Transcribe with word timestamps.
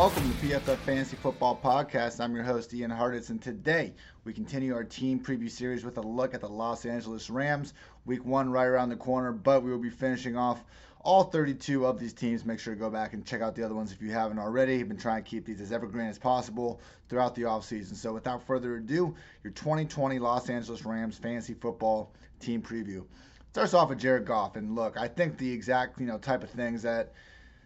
Welcome 0.00 0.32
to 0.32 0.46
PFF 0.46 0.78
Fantasy 0.78 1.16
Football 1.16 1.60
Podcast. 1.62 2.20
I'm 2.20 2.34
your 2.34 2.42
host 2.42 2.72
Ian 2.72 2.90
Hartitz, 2.90 3.28
and 3.28 3.42
today 3.42 3.92
we 4.24 4.32
continue 4.32 4.74
our 4.74 4.82
team 4.82 5.20
preview 5.20 5.50
series 5.50 5.84
with 5.84 5.98
a 5.98 6.00
look 6.00 6.32
at 6.32 6.40
the 6.40 6.48
Los 6.48 6.86
Angeles 6.86 7.28
Rams. 7.28 7.74
Week 8.06 8.24
one 8.24 8.50
right 8.50 8.64
around 8.64 8.88
the 8.88 8.96
corner, 8.96 9.30
but 9.30 9.62
we 9.62 9.70
will 9.70 9.78
be 9.78 9.90
finishing 9.90 10.38
off 10.38 10.64
all 11.02 11.24
32 11.24 11.84
of 11.84 11.98
these 11.98 12.14
teams. 12.14 12.46
Make 12.46 12.60
sure 12.60 12.72
to 12.72 12.80
go 12.80 12.88
back 12.88 13.12
and 13.12 13.26
check 13.26 13.42
out 13.42 13.54
the 13.54 13.62
other 13.62 13.74
ones 13.74 13.92
if 13.92 14.00
you 14.00 14.10
haven't 14.10 14.38
already. 14.38 14.80
I've 14.80 14.88
been 14.88 14.96
trying 14.96 15.22
to 15.22 15.28
keep 15.28 15.44
these 15.44 15.60
as 15.60 15.70
evergreen 15.70 16.06
as 16.06 16.18
possible 16.18 16.80
throughout 17.10 17.34
the 17.34 17.42
offseason. 17.42 17.94
So 17.94 18.14
without 18.14 18.46
further 18.46 18.76
ado, 18.76 19.14
your 19.44 19.52
2020 19.52 20.18
Los 20.18 20.48
Angeles 20.48 20.86
Rams 20.86 21.18
fantasy 21.18 21.52
football 21.52 22.10
team 22.40 22.62
preview. 22.62 23.04
Starts 23.50 23.74
off 23.74 23.90
with 23.90 23.98
Jared 23.98 24.24
Goff, 24.24 24.56
and 24.56 24.74
look, 24.74 24.96
I 24.96 25.08
think 25.08 25.36
the 25.36 25.52
exact 25.52 26.00
you 26.00 26.06
know 26.06 26.16
type 26.16 26.42
of 26.42 26.48
things 26.48 26.80
that 26.84 27.12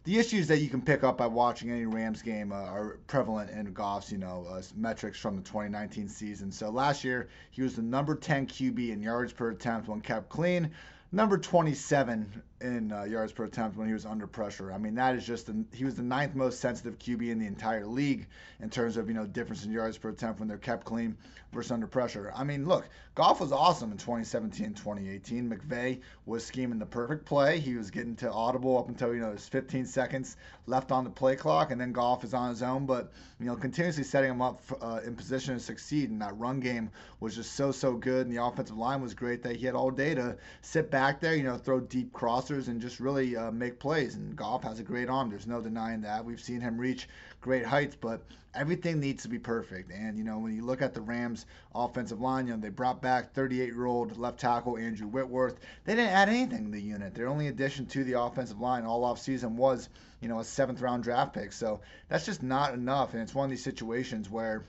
the 0.04 0.18
issues 0.18 0.46
that 0.48 0.58
you 0.58 0.68
can 0.68 0.82
pick 0.82 1.02
up 1.02 1.16
by 1.16 1.26
watching 1.26 1.70
any 1.70 1.86
Rams 1.86 2.20
game 2.20 2.52
uh, 2.52 2.56
are 2.56 2.98
prevalent 3.06 3.50
in 3.50 3.72
Goff's, 3.72 4.12
you 4.12 4.18
know, 4.18 4.46
uh, 4.50 4.60
metrics 4.76 5.18
from 5.18 5.36
the 5.36 5.42
2019 5.42 6.08
season. 6.08 6.52
So 6.52 6.68
last 6.68 7.02
year 7.04 7.28
he 7.50 7.62
was 7.62 7.74
the 7.76 7.82
number 7.82 8.14
10 8.14 8.46
QB 8.46 8.90
in 8.90 9.02
yards 9.02 9.32
per 9.32 9.50
attempt 9.50 9.88
when 9.88 10.02
kept 10.02 10.28
clean, 10.28 10.70
number 11.14 11.38
27 11.38 12.42
in 12.60 12.90
uh, 12.92 13.04
yards 13.04 13.30
per 13.30 13.44
attempt 13.44 13.76
when 13.76 13.86
he 13.86 13.92
was 13.92 14.06
under 14.06 14.26
pressure. 14.26 14.72
I 14.72 14.78
mean, 14.78 14.94
that 14.94 15.14
is 15.14 15.26
just 15.26 15.46
the, 15.46 15.64
he 15.72 15.84
was 15.84 15.94
the 15.94 16.02
ninth 16.02 16.34
most 16.34 16.60
sensitive 16.60 16.98
QB 16.98 17.30
in 17.30 17.38
the 17.38 17.46
entire 17.46 17.86
league 17.86 18.26
in 18.60 18.70
terms 18.70 18.96
of 18.96 19.08
you 19.08 19.14
know 19.14 19.26
difference 19.26 19.64
in 19.64 19.70
yards 19.70 19.98
per 19.98 20.08
attempt 20.08 20.40
when 20.40 20.48
they're 20.48 20.56
kept 20.56 20.84
clean 20.84 21.16
versus 21.52 21.70
under 21.72 21.86
pressure. 21.86 22.32
I 22.34 22.42
mean, 22.42 22.66
look, 22.66 22.88
Goff 23.14 23.40
was 23.40 23.52
awesome 23.52 23.92
in 23.92 23.98
2017, 23.98 24.74
2018. 24.74 25.50
McVay 25.50 26.00
was 26.26 26.44
scheming 26.44 26.78
the 26.78 26.86
perfect 26.86 27.26
play. 27.26 27.60
He 27.60 27.74
was 27.74 27.90
getting 27.90 28.16
to 28.16 28.32
audible 28.32 28.78
up 28.78 28.88
until 28.88 29.14
you 29.14 29.20
know 29.20 29.28
there's 29.28 29.46
15 29.46 29.84
seconds 29.84 30.36
left 30.66 30.90
on 30.90 31.04
the 31.04 31.10
play 31.10 31.36
clock, 31.36 31.70
and 31.70 31.80
then 31.80 31.92
Goff 31.92 32.24
is 32.24 32.32
on 32.32 32.48
his 32.48 32.62
own. 32.62 32.86
But 32.86 33.12
you 33.38 33.46
know, 33.46 33.56
continuously 33.56 34.04
setting 34.04 34.30
him 34.30 34.40
up 34.40 34.62
uh, 34.80 35.00
in 35.04 35.14
position 35.14 35.54
to 35.54 35.60
succeed. 35.60 36.10
And 36.10 36.22
that 36.22 36.36
run 36.38 36.60
game 36.60 36.90
was 37.20 37.34
just 37.34 37.52
so 37.52 37.72
so 37.72 37.92
good, 37.92 38.26
and 38.26 38.34
the 38.34 38.42
offensive 38.42 38.78
line 38.78 39.02
was 39.02 39.12
great 39.12 39.42
that 39.42 39.56
he 39.56 39.66
had 39.66 39.74
all 39.74 39.90
day 39.90 40.14
to 40.14 40.36
sit 40.62 40.90
back 40.90 41.03
there, 41.12 41.34
you 41.34 41.42
know, 41.42 41.56
throw 41.56 41.80
deep 41.80 42.12
crossers 42.12 42.68
and 42.68 42.80
just 42.80 43.00
really 43.00 43.36
uh, 43.36 43.50
make 43.50 43.78
plays. 43.78 44.14
And 44.14 44.34
Goff 44.34 44.62
has 44.62 44.80
a 44.80 44.82
great 44.82 45.08
arm. 45.08 45.28
There's 45.28 45.46
no 45.46 45.60
denying 45.60 46.00
that. 46.02 46.24
We've 46.24 46.40
seen 46.40 46.60
him 46.60 46.78
reach 46.78 47.08
great 47.40 47.66
heights, 47.66 47.96
but 48.00 48.22
everything 48.54 49.00
needs 49.00 49.22
to 49.24 49.28
be 49.28 49.38
perfect. 49.38 49.90
And, 49.90 50.16
you 50.16 50.24
know, 50.24 50.38
when 50.38 50.54
you 50.54 50.64
look 50.64 50.80
at 50.80 50.94
the 50.94 51.00
Rams 51.00 51.46
offensive 51.74 52.20
line, 52.20 52.46
you 52.46 52.54
know, 52.54 52.60
they 52.60 52.70
brought 52.70 53.02
back 53.02 53.34
38 53.34 53.66
year 53.66 53.86
old 53.86 54.16
left 54.16 54.40
tackle 54.40 54.78
Andrew 54.78 55.08
Whitworth. 55.08 55.58
They 55.84 55.94
didn't 55.94 56.12
add 56.12 56.28
anything 56.28 56.64
to 56.64 56.70
the 56.70 56.80
unit. 56.80 57.14
Their 57.14 57.28
only 57.28 57.48
addition 57.48 57.86
to 57.86 58.04
the 58.04 58.20
offensive 58.20 58.60
line 58.60 58.84
all 58.84 59.04
off 59.04 59.18
season 59.18 59.56
was, 59.56 59.88
you 60.20 60.28
know, 60.28 60.40
a 60.40 60.44
seventh 60.44 60.80
round 60.80 61.02
draft 61.02 61.34
pick. 61.34 61.52
So 61.52 61.80
that's 62.08 62.26
just 62.26 62.42
not 62.42 62.74
enough. 62.74 63.12
And 63.12 63.22
it's 63.22 63.34
one 63.34 63.44
of 63.44 63.50
these 63.50 63.64
situations 63.64 64.30
where 64.30 64.64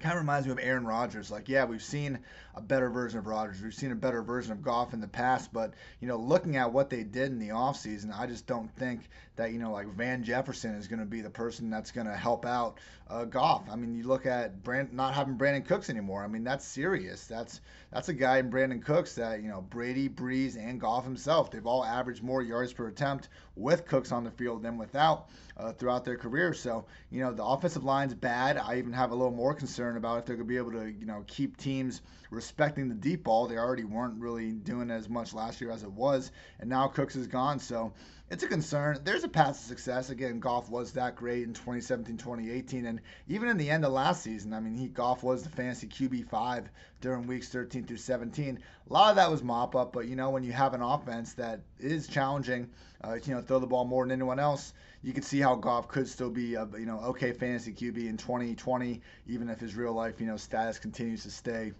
kind 0.00 0.14
of 0.14 0.20
reminds 0.20 0.46
me 0.46 0.52
of 0.52 0.58
Aaron 0.60 0.86
Rodgers. 0.86 1.30
Like, 1.30 1.48
yeah, 1.48 1.64
we've 1.64 1.82
seen 1.82 2.18
a 2.54 2.60
better 2.60 2.90
version 2.90 3.18
of 3.18 3.26
Rodgers. 3.26 3.62
We've 3.62 3.74
seen 3.74 3.92
a 3.92 3.96
better 3.96 4.22
version 4.22 4.52
of 4.52 4.62
Goff 4.62 4.92
in 4.94 5.00
the 5.00 5.08
past, 5.08 5.52
but 5.52 5.74
you 6.00 6.08
know, 6.08 6.16
looking 6.16 6.56
at 6.56 6.72
what 6.72 6.90
they 6.90 7.04
did 7.04 7.30
in 7.30 7.38
the 7.38 7.50
offseason, 7.50 8.16
I 8.16 8.26
just 8.26 8.46
don't 8.46 8.74
think 8.76 9.02
that 9.36 9.52
you 9.52 9.58
know, 9.58 9.72
like 9.72 9.88
Van 9.94 10.24
Jefferson 10.24 10.74
is 10.74 10.88
going 10.88 11.00
to 11.00 11.06
be 11.06 11.20
the 11.20 11.30
person 11.30 11.70
that's 11.70 11.90
going 11.90 12.06
to 12.06 12.16
help 12.16 12.44
out 12.44 12.78
uh, 13.08 13.24
Goff. 13.24 13.68
I 13.70 13.76
mean, 13.76 13.94
you 13.94 14.04
look 14.04 14.26
at 14.26 14.62
Brand 14.62 14.92
not 14.92 15.14
having 15.14 15.36
Brandin 15.36 15.66
Cooks 15.66 15.90
anymore. 15.90 16.24
I 16.24 16.28
mean, 16.28 16.44
that's 16.44 16.66
serious. 16.66 17.26
That's 17.26 17.60
that's 17.92 18.08
a 18.08 18.14
guy 18.14 18.38
in 18.38 18.50
Brandin 18.50 18.84
Cooks 18.84 19.14
that 19.14 19.42
you 19.42 19.48
know 19.48 19.62
Brady, 19.62 20.08
Brees, 20.08 20.56
and 20.56 20.80
Goff 20.80 21.04
himself. 21.04 21.50
They've 21.50 21.66
all 21.66 21.84
averaged 21.84 22.22
more 22.22 22.42
yards 22.42 22.72
per 22.72 22.88
attempt 22.88 23.28
with 23.56 23.86
Cooks 23.86 24.12
on 24.12 24.24
the 24.24 24.30
field 24.30 24.62
than 24.62 24.78
without 24.78 25.28
uh, 25.60 25.72
throughout 25.72 26.04
their 26.04 26.16
career. 26.16 26.54
So 26.54 26.86
you 27.10 27.20
know, 27.22 27.32
the 27.32 27.44
offensive 27.44 27.84
line's 27.84 28.14
bad. 28.14 28.56
I 28.56 28.78
even 28.78 28.92
have 28.92 29.10
a 29.10 29.14
little 29.14 29.32
more 29.32 29.54
concern 29.54 29.96
about 29.96 30.18
if 30.18 30.24
they're 30.26 30.36
going 30.36 30.46
to 30.46 30.52
be 30.52 30.56
able 30.56 30.72
to 30.72 30.90
you 30.90 31.06
know 31.06 31.24
keep 31.26 31.56
teams 31.56 32.02
respecting 32.30 32.88
the 32.88 32.94
deep 32.94 33.24
ball. 33.24 33.46
They 33.46 33.58
already 33.58 33.84
weren't 33.84 34.20
really 34.20 34.52
doing 34.52 34.90
as 34.90 35.08
much 35.08 35.34
last 35.34 35.60
year 35.60 35.70
as 35.70 35.82
it 35.82 35.92
was, 35.92 36.32
and 36.58 36.68
now 36.70 36.88
Cooks 36.88 37.16
is 37.16 37.26
gone. 37.26 37.58
So 37.58 37.92
it's 38.30 38.44
a 38.44 38.46
concern. 38.46 39.00
There's 39.02 39.24
a 39.24 39.28
path 39.28 39.58
to 39.58 39.66
success. 39.66 40.10
Again, 40.10 40.38
Goff 40.38 40.70
was 40.70 40.92
that 40.92 41.16
great 41.16 41.42
in 41.42 41.52
2017, 41.52 42.16
2018, 42.16 42.86
and 42.86 43.00
even 43.26 43.48
in 43.48 43.56
the 43.56 43.68
end 43.68 43.84
of 43.84 43.92
last 43.92 44.22
season. 44.22 44.54
I 44.54 44.60
mean, 44.60 44.76
he 44.76 44.86
Goff 44.86 45.24
was 45.24 45.42
the 45.42 45.48
fantasy 45.48 45.88
QB 45.88 46.28
five 46.28 46.70
during 47.00 47.26
weeks 47.26 47.48
13 47.48 47.84
through 47.84 47.96
17. 47.96 48.60
A 48.88 48.92
lot 48.92 49.10
of 49.10 49.16
that 49.16 49.28
was 49.28 49.42
mop 49.42 49.74
up, 49.74 49.92
but 49.92 50.06
you 50.06 50.14
know 50.14 50.30
when 50.30 50.44
you 50.44 50.52
have 50.52 50.74
an 50.74 50.82
offense 50.82 51.32
that 51.34 51.60
is 51.80 52.06
challenging, 52.06 52.70
uh, 53.02 53.18
you 53.24 53.34
know 53.34 53.42
throw 53.42 53.58
the 53.58 53.66
ball 53.66 53.84
more 53.84 54.04
than 54.04 54.12
anyone 54.12 54.38
else, 54.38 54.74
you 55.02 55.12
can 55.12 55.24
see 55.24 55.40
how 55.40 55.56
Goff 55.56 55.88
could 55.88 56.06
still 56.06 56.30
be 56.30 56.54
a 56.54 56.68
you 56.78 56.86
know 56.86 57.00
okay 57.00 57.32
fantasy 57.32 57.72
QB 57.72 58.08
in 58.08 58.16
2020, 58.16 59.00
even 59.26 59.48
if 59.48 59.58
his 59.58 59.74
real 59.74 59.92
life 59.92 60.20
you 60.20 60.26
know 60.26 60.36
status 60.36 60.78
continues 60.78 61.24
to 61.24 61.30
stay 61.32 61.72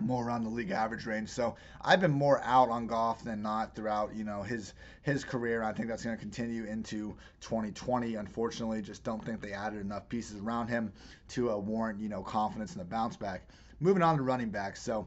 more 0.00 0.24
around 0.26 0.44
the 0.44 0.50
league 0.50 0.70
average 0.70 1.06
range. 1.06 1.28
So 1.28 1.56
I've 1.80 2.00
been 2.00 2.10
more 2.10 2.40
out 2.42 2.68
on 2.68 2.86
Goff 2.86 3.24
than 3.24 3.42
not 3.42 3.74
throughout, 3.74 4.14
you 4.14 4.24
know, 4.24 4.42
his 4.42 4.74
his 5.02 5.24
career. 5.24 5.62
I 5.62 5.72
think 5.72 5.88
that's 5.88 6.04
going 6.04 6.16
to 6.16 6.20
continue 6.20 6.64
into 6.64 7.16
2020. 7.40 8.16
Unfortunately, 8.16 8.82
just 8.82 9.04
don't 9.04 9.24
think 9.24 9.40
they 9.40 9.52
added 9.52 9.80
enough 9.80 10.08
pieces 10.08 10.40
around 10.40 10.68
him 10.68 10.92
to 11.28 11.52
uh, 11.52 11.56
warrant, 11.56 12.00
you 12.00 12.08
know, 12.08 12.22
confidence 12.22 12.72
in 12.72 12.78
the 12.78 12.84
bounce 12.84 13.16
back. 13.16 13.48
Moving 13.80 14.02
on 14.02 14.16
to 14.16 14.22
running 14.22 14.50
backs. 14.50 14.82
So 14.82 15.06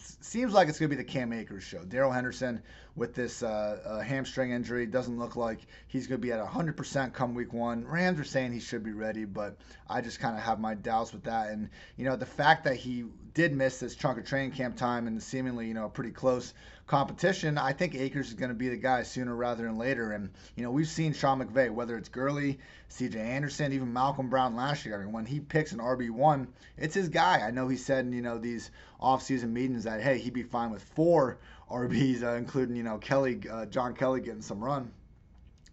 seems 0.00 0.52
like 0.52 0.68
it's 0.68 0.78
going 0.78 0.90
to 0.90 0.96
be 0.96 1.02
the 1.02 1.08
Cam 1.08 1.32
Akers 1.32 1.62
show. 1.62 1.84
Darrell 1.84 2.12
Henderson 2.12 2.62
with 2.96 3.14
this 3.14 3.42
uh, 3.42 3.80
uh, 3.84 4.00
hamstring 4.00 4.50
injury 4.50 4.86
doesn't 4.86 5.18
look 5.18 5.36
like 5.36 5.60
he's 5.86 6.06
going 6.06 6.20
to 6.20 6.26
be 6.26 6.32
at 6.32 6.44
100% 6.44 7.12
come 7.12 7.34
week 7.34 7.52
one. 7.52 7.84
Rams 7.86 8.18
are 8.18 8.24
saying 8.24 8.52
he 8.52 8.60
should 8.60 8.82
be 8.82 8.92
ready, 8.92 9.24
but 9.24 9.56
I 9.88 10.00
just 10.00 10.20
kind 10.20 10.36
of 10.36 10.42
have 10.42 10.58
my 10.58 10.74
doubts 10.74 11.12
with 11.12 11.24
that. 11.24 11.50
And, 11.50 11.70
you 11.96 12.04
know, 12.04 12.16
the 12.16 12.26
fact 12.26 12.64
that 12.64 12.76
he 12.76 13.04
did 13.34 13.54
miss 13.54 13.80
this 13.80 13.94
chunk 13.94 14.18
of 14.18 14.24
training 14.24 14.52
camp 14.52 14.76
time 14.76 15.06
and 15.06 15.22
seemingly, 15.22 15.68
you 15.68 15.74
know, 15.74 15.88
pretty 15.88 16.10
close 16.10 16.54
competition, 16.88 17.58
I 17.58 17.72
think 17.72 17.94
Akers 17.94 18.28
is 18.28 18.34
going 18.34 18.48
to 18.48 18.54
be 18.54 18.68
the 18.68 18.76
guy 18.76 19.02
sooner 19.02 19.36
rather 19.36 19.64
than 19.64 19.78
later. 19.78 20.12
And, 20.12 20.30
you 20.56 20.64
know, 20.64 20.70
we've 20.70 20.88
seen 20.88 21.12
Sean 21.12 21.40
McVay, 21.40 21.70
whether 21.70 21.96
it's 21.96 22.08
Gurley, 22.08 22.58
CJ 22.90 23.16
Anderson, 23.16 23.72
even 23.72 23.92
Malcolm 23.92 24.28
Brown 24.28 24.56
last 24.56 24.84
year. 24.84 24.98
I 24.98 25.04
mean, 25.04 25.12
when 25.12 25.26
he 25.26 25.38
picks 25.38 25.72
an 25.72 25.78
RB1, 25.78 26.48
it's 26.76 26.94
his 26.94 27.10
guy. 27.10 27.46
I 27.46 27.50
know 27.50 27.68
he 27.68 27.76
said 27.76 28.06
in, 28.06 28.12
you 28.12 28.22
know, 28.22 28.38
these 28.38 28.70
offseason 29.00 29.50
meetings 29.50 29.84
that, 29.84 30.00
hey, 30.00 30.18
he'd 30.18 30.32
be 30.32 30.42
fine 30.42 30.70
with 30.70 30.82
four 30.82 31.38
RBs, 31.70 32.22
uh, 32.22 32.32
including, 32.32 32.74
you 32.74 32.82
know, 32.82 32.98
Kelly, 32.98 33.40
uh, 33.48 33.66
John 33.66 33.94
Kelly 33.94 34.20
getting 34.20 34.42
some 34.42 34.64
run. 34.64 34.90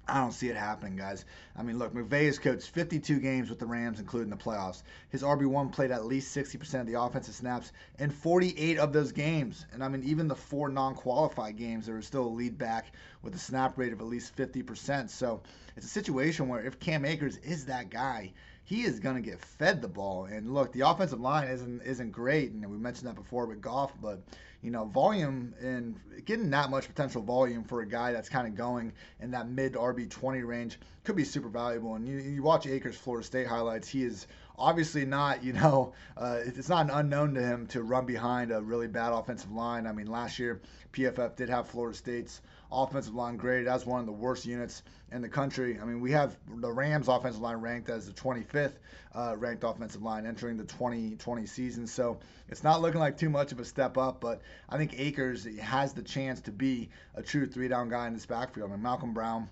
I 0.08 0.20
don't 0.20 0.34
see 0.34 0.50
it 0.50 0.56
happening, 0.56 0.96
guys. 0.96 1.26
I 1.56 1.64
mean, 1.64 1.80
look, 1.80 1.94
McVay 1.94 2.28
has 2.28 2.38
coached 2.38 2.70
52 2.70 3.20
games 3.20 3.50
with 3.50 3.58
the 3.58 3.66
Rams, 3.66 4.00
including 4.00 4.30
the 4.30 4.36
playoffs. 4.36 4.84
His 5.10 5.24
RB1 5.24 5.72
played 5.72 5.90
at 5.90 6.06
least 6.06 6.36
60% 6.36 6.82
of 6.82 6.88
the 6.88 7.02
offensive 7.02 7.34
snaps 7.34 7.72
in 7.98 8.12
48 8.12 8.78
of 8.78 8.94
those 8.94 9.12
games. 9.12 9.66
And 9.74 9.84
I 9.84 9.88
mean, 9.88 10.04
even 10.04 10.28
the 10.28 10.36
four 10.36 10.70
non 10.70 10.94
qualified 10.94 11.58
games, 11.58 11.88
there 11.88 11.96
was 11.96 12.06
still 12.06 12.26
a 12.26 12.30
lead 12.30 12.58
back 12.58 12.92
with 13.24 13.34
a 13.34 13.40
snap 13.40 13.78
rate 13.78 13.94
of 13.94 14.00
at 14.00 14.06
least 14.06 14.36
50%. 14.36 15.10
So 15.10 15.42
it's 15.76 15.88
a 15.88 15.90
situation 15.90 16.50
where 16.50 16.64
if 16.64 16.80
Cam 16.80 17.04
Akers 17.04 17.38
is 17.38 17.66
that 17.66 17.90
guy, 17.90 18.34
he 18.66 18.82
is 18.82 19.00
going 19.00 19.16
to 19.16 19.22
get 19.22 19.40
fed 19.40 19.82
the 19.82 19.88
ball. 19.88 20.26
And 20.26 20.54
look, 20.54 20.74
the 20.74 20.82
offensive 20.82 21.22
line 21.22 21.48
isn't 21.48 21.82
isn't 21.84 22.12
great, 22.12 22.52
and 22.52 22.70
we 22.70 22.78
mentioned 22.78 23.08
that 23.08 23.16
before 23.16 23.46
with 23.46 23.62
Goff, 23.62 23.94
but 24.02 24.22
you 24.62 24.72
know, 24.72 24.86
volume 24.86 25.54
and 25.62 25.96
getting 26.26 26.50
that 26.50 26.72
much 26.72 26.88
potential 26.88 27.22
volume 27.22 27.64
for 27.64 27.82
a 27.82 27.88
guy 27.88 28.12
that's 28.12 28.28
kind 28.28 28.48
of 28.48 28.56
going 28.56 28.92
in 29.22 29.30
that 29.32 29.48
mid 29.48 29.74
RB 29.74 30.10
20 30.10 30.42
range 30.42 30.80
could 31.04 31.16
be 31.16 31.24
super 31.24 31.50
valuable. 31.50 31.94
And 31.94 32.08
you, 32.08 32.18
you 32.18 32.42
watch 32.42 32.66
Akers 32.66 32.98
Florida 32.98 33.24
State 33.24 33.46
highlights, 33.46 33.88
he 33.88 34.04
is 34.04 34.26
obviously 34.58 35.06
not, 35.06 35.44
you 35.44 35.54
know, 35.54 35.94
uh, 36.18 36.40
it's 36.46 36.70
not 36.70 36.86
an 36.86 36.92
unknown 36.92 37.34
to 37.36 37.42
him 37.42 37.68
to 37.68 37.84
run 37.84 38.06
behind 38.06 38.52
a 38.52 38.62
really 38.62 38.88
bad 38.88 39.12
offensive 39.12 39.52
line. 39.52 39.88
I 39.88 39.92
mean, 39.92 40.08
last 40.08 40.40
year 40.40 40.62
PFF 40.94 41.36
did 41.36 41.50
have 41.50 41.68
Florida 41.68 41.98
State's 41.98 42.42
offensive 42.72 43.16
line 43.16 43.38
graded 43.38 43.68
as 43.68 43.86
one 43.86 44.00
of 44.00 44.06
the 44.06 44.12
worst 44.12 44.46
units 44.46 44.84
in 45.12 45.22
the 45.22 45.30
country. 45.30 45.80
I 45.80 45.86
mean, 45.86 46.02
we 46.02 46.12
have 46.12 46.38
the 46.58 46.72
Rams 46.72 47.08
offensive 47.08 47.42
line 47.42 47.58
ranked 47.58 47.90
as 47.90 48.08
the 48.08 48.14
25th 48.14 48.74
uh, 49.14 49.36
ranked 49.38 49.64
offensive 49.64 50.02
line 50.02 50.26
entering 50.26 50.58
the 50.58 50.64
2020 50.66 51.46
season. 51.46 51.88
So 51.88 52.20
it's 52.50 52.64
not 52.64 52.82
looking 52.82 53.00
like 53.00 53.18
too 53.18 53.30
much 53.30 53.52
of 53.52 53.60
a 53.60 53.66
step 53.66 53.98
up, 53.98 54.20
but 54.20 54.42
I 54.70 54.78
think 54.78 55.00
Akers 55.00 55.48
has 55.60 55.94
the 55.94 56.02
chance 56.02 56.42
to 56.42 56.52
be 56.52 56.90
a 57.14 57.22
true 57.22 57.46
three 57.46 57.68
down 57.68 57.90
guy 57.90 58.08
in 58.08 58.14
this 58.14 58.26
backfield. 58.26 58.70
I 58.70 58.74
mean, 58.74 58.84
Malcolm 58.84 59.14
Brown 59.14 59.50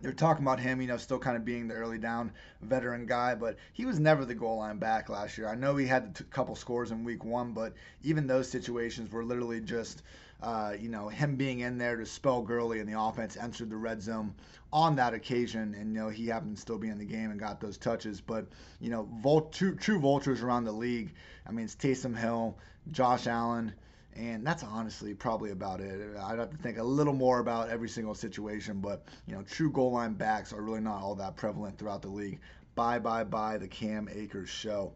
they're 0.00 0.12
talking 0.12 0.44
about 0.44 0.60
him, 0.60 0.80
you 0.80 0.88
know, 0.88 0.96
still 0.96 1.18
kind 1.18 1.36
of 1.36 1.44
being 1.44 1.68
the 1.68 1.74
early 1.74 1.98
down 1.98 2.32
veteran 2.62 3.06
guy, 3.06 3.34
but 3.34 3.56
he 3.72 3.84
was 3.84 3.98
never 3.98 4.24
the 4.24 4.34
goal 4.34 4.58
line 4.58 4.78
back 4.78 5.08
last 5.08 5.36
year. 5.36 5.48
I 5.48 5.54
know 5.54 5.76
he 5.76 5.86
had 5.86 6.16
a 6.20 6.22
couple 6.24 6.54
scores 6.56 6.90
in 6.90 7.04
week 7.04 7.24
one, 7.24 7.52
but 7.52 7.74
even 8.02 8.26
those 8.26 8.50
situations 8.50 9.10
were 9.12 9.24
literally 9.24 9.60
just 9.60 10.02
uh, 10.42 10.72
you 10.78 10.88
know, 10.88 11.08
him 11.08 11.36
being 11.36 11.60
in 11.60 11.76
there 11.76 11.96
to 11.96 12.06
spell 12.06 12.42
Gurley 12.42 12.80
and 12.80 12.88
the 12.88 12.98
offense 12.98 13.36
entered 13.36 13.68
the 13.68 13.76
red 13.76 14.02
zone 14.02 14.34
on 14.72 14.96
that 14.96 15.12
occasion. 15.12 15.74
And, 15.74 15.92
you 15.92 16.00
know, 16.00 16.08
he 16.08 16.26
happened 16.26 16.56
to 16.56 16.60
still 16.60 16.78
be 16.78 16.88
in 16.88 16.98
the 16.98 17.04
game 17.04 17.30
and 17.30 17.38
got 17.38 17.60
those 17.60 17.76
touches. 17.76 18.20
But, 18.20 18.46
you 18.80 18.90
know, 18.90 19.48
true, 19.52 19.76
true 19.76 20.00
vultures 20.00 20.42
around 20.42 20.64
the 20.64 20.72
league. 20.72 21.12
I 21.46 21.52
mean, 21.52 21.66
it's 21.66 21.76
Taysom 21.76 22.16
Hill, 22.16 22.56
Josh 22.90 23.26
Allen, 23.26 23.74
And 24.16 24.46
that's 24.46 24.62
honestly 24.64 25.14
probably 25.14 25.50
about 25.52 25.80
it. 25.80 26.16
I'd 26.16 26.38
have 26.38 26.50
to 26.50 26.56
think 26.56 26.78
a 26.78 26.82
little 26.82 27.12
more 27.12 27.38
about 27.38 27.70
every 27.70 27.88
single 27.88 28.14
situation, 28.14 28.80
but 28.80 29.06
you 29.26 29.34
know, 29.34 29.42
true 29.42 29.70
goal 29.70 29.92
line 29.92 30.14
backs 30.14 30.52
are 30.52 30.62
really 30.62 30.80
not 30.80 31.00
all 31.02 31.14
that 31.16 31.36
prevalent 31.36 31.78
throughout 31.78 32.02
the 32.02 32.08
league. 32.08 32.40
Bye 32.74 32.98
bye 32.98 33.24
bye 33.24 33.58
the 33.58 33.68
Cam 33.68 34.08
Akers 34.12 34.48
show. 34.48 34.92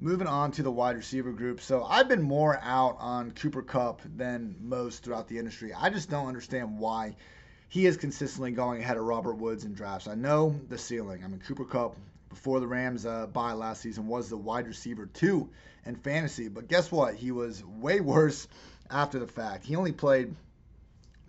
Moving 0.00 0.26
on 0.26 0.52
to 0.52 0.62
the 0.62 0.70
wide 0.70 0.96
receiver 0.96 1.32
group. 1.32 1.60
So 1.60 1.84
I've 1.84 2.08
been 2.08 2.22
more 2.22 2.58
out 2.62 2.96
on 3.00 3.32
Cooper 3.32 3.62
Kupp 3.62 4.00
than 4.16 4.54
most 4.60 5.02
throughout 5.02 5.28
the 5.28 5.38
industry. 5.38 5.72
I 5.72 5.90
just 5.90 6.08
don't 6.08 6.28
understand 6.28 6.78
why 6.78 7.16
he 7.68 7.86
is 7.86 7.96
consistently 7.96 8.52
going 8.52 8.80
ahead 8.80 8.96
of 8.96 9.04
Robert 9.04 9.34
Woods 9.34 9.64
in 9.64 9.74
drafts. 9.74 10.08
I 10.08 10.14
know 10.14 10.58
the 10.68 10.78
ceiling. 10.78 11.22
I 11.24 11.28
mean, 11.28 11.40
Cooper 11.40 11.64
Kupp 11.64 11.96
before 12.28 12.60
the 12.60 12.66
Rams 12.66 13.06
uh, 13.06 13.26
last 13.34 13.80
season 13.80 14.06
was 14.06 14.28
the 14.28 14.36
wide 14.36 14.66
receiver 14.66 15.06
two 15.06 15.48
in 15.86 15.96
fantasy, 15.96 16.48
but 16.48 16.68
guess 16.68 16.92
what? 16.92 17.14
He 17.14 17.32
was 17.32 17.64
way 17.64 18.00
worse 18.00 18.46
after 18.90 19.18
the 19.18 19.26
fact. 19.26 19.64
He 19.64 19.76
only 19.76 19.92
played 19.92 20.34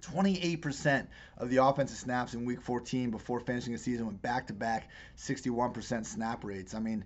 28% 0.01 1.07
of 1.38 1.50
the 1.50 1.57
offensive 1.57 1.98
snaps 1.98 2.34
in 2.34 2.46
week 2.46 2.62
14 2.62 3.12
before 3.12 3.40
finishing 3.40 3.74
the 3.74 3.80
season 3.80 4.07
with 4.07 4.22
back 4.22 4.48
to 4.48 4.54
back 4.54 4.90
61% 5.18 6.06
snap 6.06 6.44
rates. 6.44 6.74
I 6.74 6.80
mean, 6.80 7.04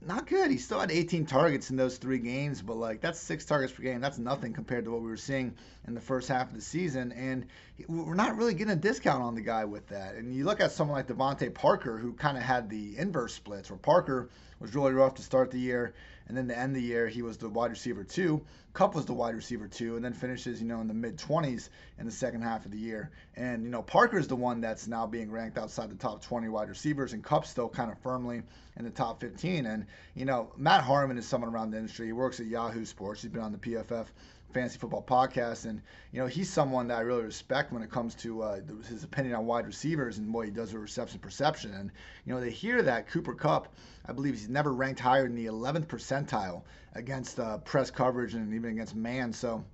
not 0.00 0.26
good. 0.26 0.50
He 0.50 0.58
still 0.58 0.80
had 0.80 0.90
18 0.90 1.26
targets 1.26 1.70
in 1.70 1.76
those 1.76 1.96
three 1.96 2.18
games, 2.18 2.62
but 2.62 2.76
like 2.76 3.00
that's 3.00 3.18
six 3.18 3.44
targets 3.44 3.72
per 3.72 3.82
game. 3.82 4.00
That's 4.00 4.18
nothing 4.18 4.52
compared 4.52 4.84
to 4.84 4.90
what 4.90 5.02
we 5.02 5.08
were 5.08 5.16
seeing 5.16 5.54
in 5.86 5.94
the 5.94 6.00
first 6.00 6.28
half 6.28 6.48
of 6.48 6.54
the 6.54 6.60
season. 6.60 7.12
And 7.12 7.46
we're 7.88 8.14
not 8.14 8.36
really 8.36 8.54
getting 8.54 8.72
a 8.72 8.76
discount 8.76 9.22
on 9.22 9.34
the 9.34 9.40
guy 9.40 9.64
with 9.64 9.88
that. 9.88 10.14
And 10.14 10.34
you 10.34 10.44
look 10.44 10.60
at 10.60 10.72
someone 10.72 10.96
like 10.96 11.08
DeVante 11.08 11.54
Parker, 11.54 11.96
who 11.98 12.12
kind 12.12 12.36
of 12.36 12.42
had 12.42 12.68
the 12.68 12.96
inverse 12.98 13.34
splits, 13.34 13.70
where 13.70 13.78
Parker 13.78 14.30
was 14.60 14.74
really 14.74 14.92
rough 14.92 15.14
to 15.14 15.22
start 15.22 15.50
the 15.50 15.58
year, 15.58 15.94
and 16.28 16.36
then 16.36 16.46
to 16.48 16.56
end 16.56 16.76
the 16.76 16.80
year, 16.80 17.08
he 17.08 17.22
was 17.22 17.38
the 17.38 17.48
wide 17.48 17.70
receiver 17.70 18.04
two. 18.04 18.40
Kupp 18.72 18.94
was 18.94 19.04
the 19.04 19.12
wide 19.12 19.34
receiver 19.34 19.66
two, 19.66 19.96
and 19.96 20.04
then 20.04 20.12
finishes, 20.12 20.60
you 20.60 20.68
know, 20.68 20.80
in 20.80 20.86
the 20.86 20.94
mid 20.94 21.16
20s 21.16 21.70
in 21.98 22.06
the 22.06 22.12
second 22.12 22.42
half 22.42 22.64
of 22.64 22.70
the 22.70 22.78
year. 22.78 23.10
And 23.34 23.64
you 23.64 23.70
know, 23.70 23.82
Parker's 23.82 24.28
the 24.28 24.36
one 24.36 24.60
that's 24.60 24.86
now 24.86 25.06
being 25.06 25.30
ranked 25.30 25.58
outside 25.58 25.90
the 25.90 25.96
top 25.96 26.22
20 26.22 26.48
wide 26.48 26.68
receivers, 26.68 27.14
and 27.14 27.24
Kupp's 27.24 27.50
still 27.50 27.68
kind 27.68 27.90
of 27.90 27.98
firmly 27.98 28.42
in 28.76 28.84
the 28.84 28.90
top 28.90 29.20
15. 29.20 29.66
And 29.66 29.86
you 30.14 30.24
know, 30.24 30.52
Matt 30.56 30.84
Harmon 30.84 31.18
is 31.18 31.26
someone 31.26 31.52
around 31.52 31.72
the 31.72 31.78
industry. 31.78 32.06
He 32.06 32.12
works 32.12 32.38
at 32.38 32.46
Yahoo 32.46 32.84
Sports. 32.84 33.22
He's 33.22 33.30
been 33.30 33.42
on 33.42 33.52
the 33.52 33.58
PFF 33.58 34.06
fantasy 34.52 34.78
football 34.78 35.02
podcast, 35.02 35.64
and 35.64 35.80
you 36.12 36.20
know 36.20 36.26
he's 36.26 36.50
someone 36.50 36.88
that 36.88 36.98
I 36.98 37.00
really 37.00 37.24
respect 37.24 37.72
when 37.72 37.82
it 37.82 37.90
comes 37.90 38.14
to 38.16 38.42
uh, 38.42 38.60
his 38.88 39.04
opinion 39.04 39.34
on 39.34 39.46
wide 39.46 39.66
receivers 39.66 40.18
and 40.18 40.32
what 40.32 40.46
he 40.46 40.50
does 40.50 40.72
with 40.72 40.82
reception 40.82 41.18
perception. 41.18 41.74
And 41.74 41.90
you 42.24 42.34
know 42.34 42.40
they 42.40 42.50
hear 42.50 42.82
that 42.82 43.08
Cooper 43.08 43.34
Kupp, 43.34 43.74
I 44.06 44.12
believe 44.12 44.34
he's 44.34 44.48
never 44.48 44.72
ranked 44.72 45.00
higher 45.00 45.24
than 45.24 45.34
the 45.34 45.46
11th 45.46 45.86
percentile 45.86 46.62
against 46.94 47.38
uh, 47.38 47.58
press 47.58 47.90
coverage 47.90 48.34
and 48.34 48.52
even 48.54 48.70
against 48.70 48.94
man. 48.94 49.32
So 49.32 49.64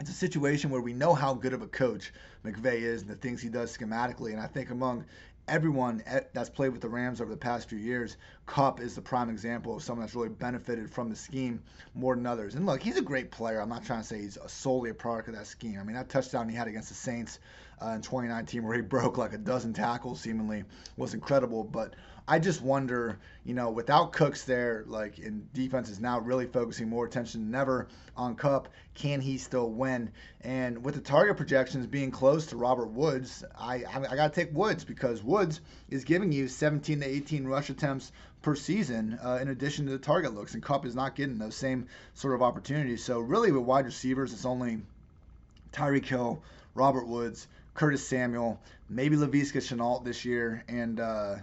it's 0.00 0.10
a 0.10 0.14
situation 0.14 0.70
where 0.70 0.80
we 0.80 0.94
know 0.94 1.12
how 1.12 1.34
good 1.34 1.52
of 1.52 1.60
a 1.60 1.66
coach 1.66 2.12
McVay 2.44 2.80
is 2.80 3.02
and 3.02 3.10
the 3.10 3.16
things 3.16 3.42
he 3.42 3.50
does 3.50 3.76
schematically. 3.76 4.32
And 4.32 4.40
I 4.40 4.46
think 4.46 4.70
among 4.70 5.04
everyone 5.50 6.02
that's 6.32 6.48
played 6.48 6.72
with 6.72 6.80
the 6.80 6.88
Rams 6.88 7.20
over 7.20 7.30
the 7.30 7.36
past 7.36 7.68
few 7.68 7.78
years, 7.78 8.16
Kupp 8.46 8.80
is 8.80 8.94
the 8.94 9.02
prime 9.02 9.28
example 9.28 9.76
of 9.76 9.82
someone 9.82 10.06
that's 10.06 10.14
really 10.14 10.28
benefited 10.28 10.88
from 10.88 11.10
the 11.10 11.16
scheme 11.16 11.62
more 11.94 12.14
than 12.14 12.24
others. 12.24 12.54
And 12.54 12.64
look, 12.64 12.82
he's 12.82 12.96
a 12.96 13.02
great 13.02 13.30
player. 13.30 13.60
I'm 13.60 13.68
not 13.68 13.84
trying 13.84 14.02
to 14.02 14.06
say 14.06 14.20
he's 14.20 14.38
solely 14.46 14.90
a 14.90 14.94
product 14.94 15.28
of 15.28 15.34
that 15.34 15.46
scheme. 15.46 15.78
I 15.78 15.82
mean, 15.82 15.96
that 15.96 16.08
touchdown 16.08 16.48
he 16.48 16.56
had 16.56 16.68
against 16.68 16.88
the 16.88 16.94
Saints 16.94 17.40
uh, 17.82 17.90
in 17.90 18.02
2019, 18.02 18.62
where 18.62 18.76
he 18.76 18.82
broke 18.96 19.18
like 19.18 19.32
a 19.32 19.38
dozen 19.38 19.72
tackles, 19.72 20.20
seemingly 20.20 20.64
was 20.96 21.14
incredible. 21.14 21.64
But 21.64 21.94
I 22.28 22.38
just 22.38 22.62
wonder, 22.62 23.18
you 23.44 23.54
know, 23.54 23.70
without 23.70 24.12
Cooks 24.12 24.44
there, 24.44 24.84
like 24.86 25.18
in 25.18 25.48
defense 25.52 25.88
is 25.88 25.98
now 25.98 26.20
really 26.20 26.46
focusing 26.46 26.88
more 26.88 27.04
attention 27.04 27.44
than 27.44 27.60
ever 27.60 27.88
on 28.16 28.36
Kupp. 28.36 28.68
Can 28.94 29.20
he 29.20 29.36
still 29.38 29.70
win? 29.70 30.12
And 30.42 30.84
with 30.84 30.94
the 30.94 31.00
target 31.00 31.36
projections 31.36 31.86
being 31.86 32.10
close 32.10 32.46
to 32.46 32.56
Robert 32.56 32.88
Woods, 32.88 33.44
I 33.58 33.82
I, 33.82 34.06
I 34.10 34.16
got 34.16 34.32
to 34.32 34.44
take 34.44 34.54
Woods 34.54 34.84
because 34.84 35.22
Woods 35.22 35.60
is 35.88 36.04
giving 36.04 36.30
you 36.30 36.46
17 36.46 37.00
to 37.00 37.06
18 37.06 37.46
rush 37.46 37.70
attempts 37.70 38.12
per 38.42 38.54
season 38.54 39.18
uh, 39.24 39.38
in 39.40 39.48
addition 39.48 39.86
to 39.86 39.92
the 39.92 39.98
target 39.98 40.34
looks, 40.34 40.54
and 40.54 40.62
Kupp 40.62 40.86
is 40.86 40.94
not 40.94 41.16
getting 41.16 41.38
those 41.38 41.56
same 41.56 41.86
sort 42.14 42.34
of 42.34 42.42
opportunities. 42.42 43.02
So 43.02 43.20
really, 43.20 43.52
with 43.52 43.64
wide 43.64 43.86
receivers, 43.86 44.32
it's 44.32 44.44
only 44.44 44.80
Tyreek 45.72 46.06
Hill, 46.06 46.42
Robert 46.74 47.06
Woods, 47.06 47.48
Curtis 47.74 48.06
Samuel, 48.06 48.60
maybe 48.88 49.16
Laviska 49.16 49.58
Shenault 49.58 50.04
this 50.04 50.24
year, 50.24 50.64
and 50.68 51.00
uh, 51.00 51.36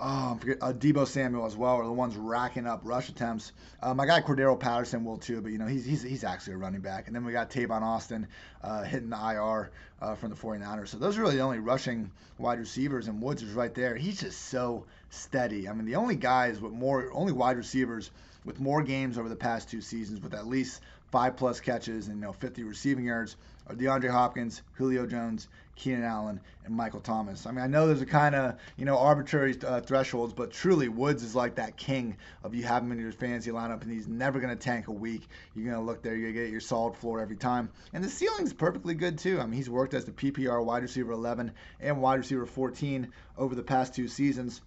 oh, 0.00 0.36
forget, 0.40 0.58
uh, 0.60 0.72
Deebo 0.72 1.06
Samuel 1.06 1.46
as 1.46 1.56
well 1.56 1.76
are 1.76 1.84
the 1.84 1.92
ones 1.92 2.16
racking 2.16 2.66
up 2.66 2.80
rush 2.84 3.08
attempts. 3.08 3.52
Uh, 3.82 3.94
my 3.94 4.06
guy 4.06 4.20
Cordarrelle 4.20 4.58
Patterson 4.58 5.04
will 5.04 5.18
too, 5.18 5.40
but 5.40 5.52
you 5.52 5.58
know 5.58 5.66
he's 5.66 5.84
he's, 5.84 6.02
he's 6.02 6.24
actually 6.24 6.54
a 6.54 6.58
running 6.58 6.80
back. 6.80 7.06
And 7.06 7.14
then 7.14 7.24
we 7.24 7.32
got 7.32 7.50
Tavon 7.50 7.82
Austin 7.82 8.26
uh, 8.62 8.82
hitting 8.82 9.10
the 9.10 9.16
IR 9.16 9.70
uh, 10.00 10.14
from 10.14 10.30
the 10.30 10.36
49ers. 10.36 10.88
So 10.88 10.98
those 10.98 11.18
are 11.18 11.22
really 11.22 11.36
the 11.36 11.42
only 11.42 11.58
rushing 11.58 12.10
wide 12.38 12.58
receivers, 12.58 13.08
and 13.08 13.22
Woods 13.22 13.42
is 13.42 13.52
right 13.52 13.74
there. 13.74 13.96
He's 13.96 14.20
just 14.20 14.40
so 14.46 14.86
steady. 15.10 15.68
I 15.68 15.72
mean, 15.72 15.86
the 15.86 15.96
only 15.96 16.16
guys 16.16 16.60
with 16.60 16.72
more, 16.72 17.10
only 17.12 17.32
wide 17.32 17.56
receivers 17.56 18.10
with 18.44 18.60
more 18.60 18.82
games 18.82 19.18
over 19.18 19.28
the 19.28 19.36
past 19.36 19.70
two 19.70 19.80
seasons 19.80 20.20
with 20.20 20.34
at 20.34 20.46
least 20.46 20.80
five 21.10 21.36
plus 21.36 21.60
catches 21.60 22.06
and 22.06 22.16
you 22.16 22.22
know 22.22 22.32
50 22.32 22.62
receiving 22.62 23.04
yards 23.04 23.36
are 23.66 23.74
DeAndre 23.74 24.10
Hopkins, 24.10 24.62
Julio 24.74 25.06
Jones, 25.06 25.48
Keenan 25.76 26.02
Allen, 26.02 26.40
and 26.64 26.74
Michael 26.74 27.00
Thomas. 27.00 27.46
I 27.46 27.52
mean, 27.52 27.60
I 27.60 27.68
know 27.68 27.86
there's 27.86 28.02
a 28.02 28.06
kind 28.06 28.34
of 28.34 28.58
you 28.76 28.84
know 28.84 28.98
arbitrary 28.98 29.56
uh, 29.64 29.80
thresholds, 29.80 30.32
but 30.32 30.50
truly 30.50 30.88
Woods 30.88 31.22
is 31.22 31.34
like 31.34 31.54
that 31.54 31.76
king 31.76 32.16
of 32.42 32.54
you 32.54 32.64
have 32.64 32.82
him 32.82 32.92
in 32.92 32.98
your 32.98 33.12
fantasy 33.12 33.50
lineup, 33.50 33.82
and 33.82 33.90
he's 33.90 34.08
never 34.08 34.40
going 34.40 34.56
to 34.56 34.62
tank 34.62 34.88
a 34.88 34.92
week. 34.92 35.28
You're 35.54 35.64
going 35.64 35.78
to 35.78 35.82
look 35.82 36.02
there, 36.02 36.16
you're 36.16 36.32
going 36.32 36.34
to 36.34 36.42
get 36.42 36.50
your 36.50 36.60
solid 36.60 36.96
floor 36.96 37.20
every 37.20 37.36
time, 37.36 37.70
and 37.92 38.02
the 38.02 38.10
ceiling's 38.10 38.52
perfectly 38.52 38.94
good 38.94 39.18
too. 39.18 39.40
I 39.40 39.44
mean, 39.44 39.52
he's 39.52 39.70
worked 39.70 39.94
as 39.94 40.04
the 40.04 40.12
PPR 40.12 40.64
wide 40.64 40.82
receiver 40.82 41.12
11 41.12 41.52
and 41.80 42.02
wide 42.02 42.18
receiver 42.18 42.46
14 42.46 43.10
over 43.38 43.54
the 43.54 43.62
past 43.62 43.94
two 43.94 44.08
seasons. 44.08 44.60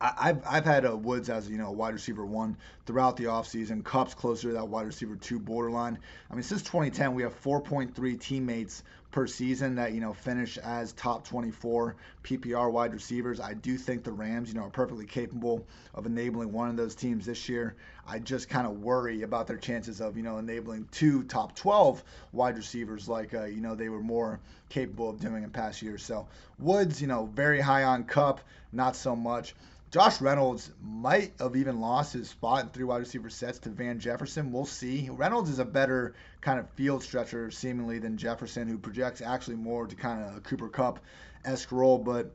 I've 0.00 0.42
I've 0.46 0.64
had 0.64 0.84
a 0.84 0.94
Woods 0.94 1.30
as 1.30 1.48
you 1.48 1.56
know 1.56 1.70
wide 1.70 1.94
receiver 1.94 2.26
one 2.26 2.56
throughout 2.84 3.16
the 3.16 3.24
offseason. 3.24 3.82
Kupp's 3.82 4.14
closer 4.14 4.48
to 4.48 4.54
that 4.54 4.68
wide 4.68 4.86
receiver 4.86 5.16
two 5.16 5.38
borderline. 5.38 5.98
I 6.30 6.34
mean, 6.34 6.42
since 6.42 6.62
2010, 6.62 7.14
we 7.14 7.22
have 7.22 7.40
4.3 7.42 8.20
teammates 8.20 8.82
per 9.16 9.26
season 9.26 9.76
that 9.76 9.94
you 9.94 10.00
know 10.02 10.12
finish 10.12 10.58
as 10.58 10.92
top 10.92 11.26
24 11.26 11.96
PPR 12.22 12.70
wide 12.70 12.92
receivers. 12.92 13.40
I 13.40 13.54
do 13.54 13.78
think 13.78 14.04
the 14.04 14.12
Rams, 14.12 14.50
you 14.50 14.56
know, 14.56 14.66
are 14.66 14.68
perfectly 14.68 15.06
capable 15.06 15.66
of 15.94 16.04
enabling 16.04 16.52
one 16.52 16.68
of 16.68 16.76
those 16.76 16.94
teams 16.94 17.24
this 17.24 17.48
year. 17.48 17.76
I 18.06 18.18
just 18.18 18.50
kind 18.50 18.66
of 18.66 18.82
worry 18.82 19.22
about 19.22 19.46
their 19.46 19.56
chances 19.56 20.02
of 20.02 20.18
you 20.18 20.22
know 20.22 20.36
enabling 20.36 20.88
two 20.92 21.22
top 21.22 21.56
12 21.56 22.04
wide 22.32 22.58
receivers 22.58 23.08
like 23.08 23.32
uh, 23.32 23.44
you 23.44 23.62
know 23.62 23.74
they 23.74 23.88
were 23.88 24.02
more 24.02 24.38
capable 24.68 25.08
of 25.08 25.18
doing 25.18 25.44
in 25.44 25.48
past 25.48 25.80
years. 25.80 26.04
So 26.04 26.28
Woods, 26.58 27.00
you 27.00 27.06
know, 27.06 27.24
very 27.24 27.62
high 27.62 27.84
on 27.84 28.04
Kupp, 28.04 28.42
not 28.70 28.96
so 28.96 29.16
much. 29.16 29.54
Josh 29.92 30.20
Reynolds 30.20 30.72
might 30.82 31.32
have 31.38 31.56
even 31.56 31.80
lost 31.80 32.12
his 32.12 32.28
spot 32.28 32.64
in 32.64 32.68
three 32.68 32.84
wide 32.84 32.98
receiver 32.98 33.30
sets 33.30 33.60
to 33.60 33.70
Van 33.70 33.98
Jefferson. 33.98 34.52
We'll 34.52 34.66
see. 34.66 35.08
Reynolds 35.10 35.48
is 35.48 35.58
a 35.58 35.64
better 35.64 36.14
kind 36.46 36.60
of 36.60 36.70
field 36.70 37.02
stretcher, 37.02 37.50
seemingly, 37.50 37.98
than 37.98 38.16
Jefferson, 38.16 38.68
who 38.68 38.78
projects 38.78 39.20
actually 39.20 39.56
more 39.56 39.84
to 39.84 39.96
kind 39.96 40.22
of 40.24 40.36
a 40.36 40.40
Cooper 40.40 40.68
Kupp 40.68 41.00
esque 41.44 41.72
role. 41.72 41.98
But 41.98 42.30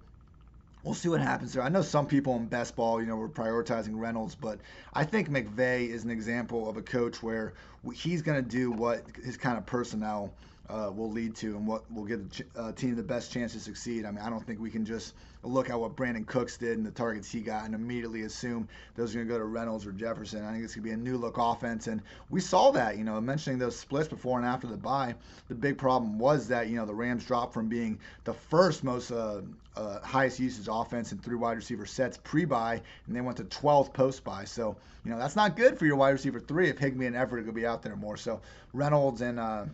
we'll 0.83 0.93
see 0.93 1.07
what 1.07 1.21
happens 1.21 1.53
there. 1.53 1.63
I 1.63 1.69
know 1.69 1.81
some 1.81 2.07
people 2.07 2.35
in 2.35 2.47
best 2.47 2.75
ball, 2.75 2.99
you 2.99 3.07
know, 3.07 3.15
were 3.15 3.29
prioritizing 3.29 3.97
Reynolds, 3.97 4.35
but 4.35 4.59
I 4.93 5.05
think 5.05 5.29
McVay 5.29 5.87
is 5.87 6.03
an 6.03 6.09
example 6.11 6.69
of 6.69 6.75
a 6.75 6.81
coach 6.81 7.23
where 7.23 7.53
he's 7.93 8.21
going 8.21 8.43
to 8.43 8.49
do 8.49 8.69
what 8.69 9.05
his 9.23 9.37
kind 9.37 9.57
of 9.57 9.65
personnel 9.65 10.33
uh, 10.69 10.91
will 10.93 11.11
lead 11.11 11.35
to 11.35 11.55
and 11.57 11.67
what 11.67 11.91
will 11.91 12.05
give 12.05 12.29
the 12.29 12.45
uh, 12.55 12.71
team 12.71 12.95
the 12.95 13.03
best 13.03 13.31
chance 13.31 13.53
to 13.53 13.59
succeed. 13.59 14.05
I 14.05 14.11
mean, 14.11 14.23
I 14.23 14.29
don't 14.29 14.45
think 14.45 14.59
we 14.59 14.69
can 14.69 14.85
just 14.85 15.13
look 15.43 15.69
at 15.69 15.79
what 15.79 15.95
Brandin 15.95 16.25
Cooks 16.25 16.57
did 16.57 16.77
and 16.77 16.85
the 16.85 16.91
targets 16.91 17.31
he 17.31 17.41
got 17.41 17.65
and 17.65 17.73
immediately 17.73 18.21
assume 18.23 18.67
those 18.95 19.13
are 19.13 19.19
going 19.19 19.27
to 19.27 19.33
go 19.33 19.39
to 19.39 19.45
Reynolds 19.45 19.85
or 19.85 19.91
Jefferson. 19.91 20.45
I 20.45 20.51
think 20.51 20.63
it's 20.63 20.75
going 20.75 20.83
to 20.83 20.89
be 20.89 20.93
a 20.93 20.97
new 20.97 21.17
look 21.17 21.37
offense. 21.37 21.87
And 21.87 22.01
we 22.29 22.39
saw 22.39 22.71
that, 22.71 22.97
you 22.97 23.03
know, 23.03 23.19
mentioning 23.19 23.59
those 23.59 23.77
splits 23.77 24.07
before 24.07 24.37
and 24.37 24.47
after 24.47 24.67
the 24.67 24.77
bye. 24.77 25.15
The 25.49 25.55
big 25.55 25.77
problem 25.77 26.19
was 26.19 26.47
that, 26.47 26.69
you 26.69 26.75
know, 26.75 26.85
the 26.85 26.93
Rams 26.93 27.25
dropped 27.25 27.53
from 27.53 27.67
being 27.67 27.99
the 28.23 28.33
first 28.33 28.83
most 28.83 29.11
uh, 29.11 29.41
uh, 29.75 29.99
highest 30.01 30.39
usage 30.39 30.67
offense 30.69 31.11
in 31.11 31.17
three 31.17 31.35
wide 31.35 31.57
receiver 31.57 31.85
sets 31.85 32.17
pre 32.23 32.45
bye, 32.45 32.81
and 33.07 33.15
they 33.15 33.21
went 33.21 33.37
to 33.37 33.43
12th 33.45 33.93
post 33.93 34.23
bye. 34.23 34.45
So, 34.45 34.75
you 35.03 35.11
know, 35.11 35.17
that's 35.17 35.35
not 35.35 35.55
good 35.55 35.77
for 35.77 35.85
your 35.85 35.95
wide 35.95 36.11
receiver 36.11 36.39
three 36.39 36.69
if 36.69 36.77
Higbee 36.77 37.07
and 37.07 37.15
Everett 37.15 37.45
to 37.45 37.51
be 37.51 37.65
out 37.65 37.81
there 37.81 37.95
more. 37.95 38.17
So, 38.17 38.41
Reynolds 38.73 39.21
and, 39.21 39.39
uh, 39.39 39.65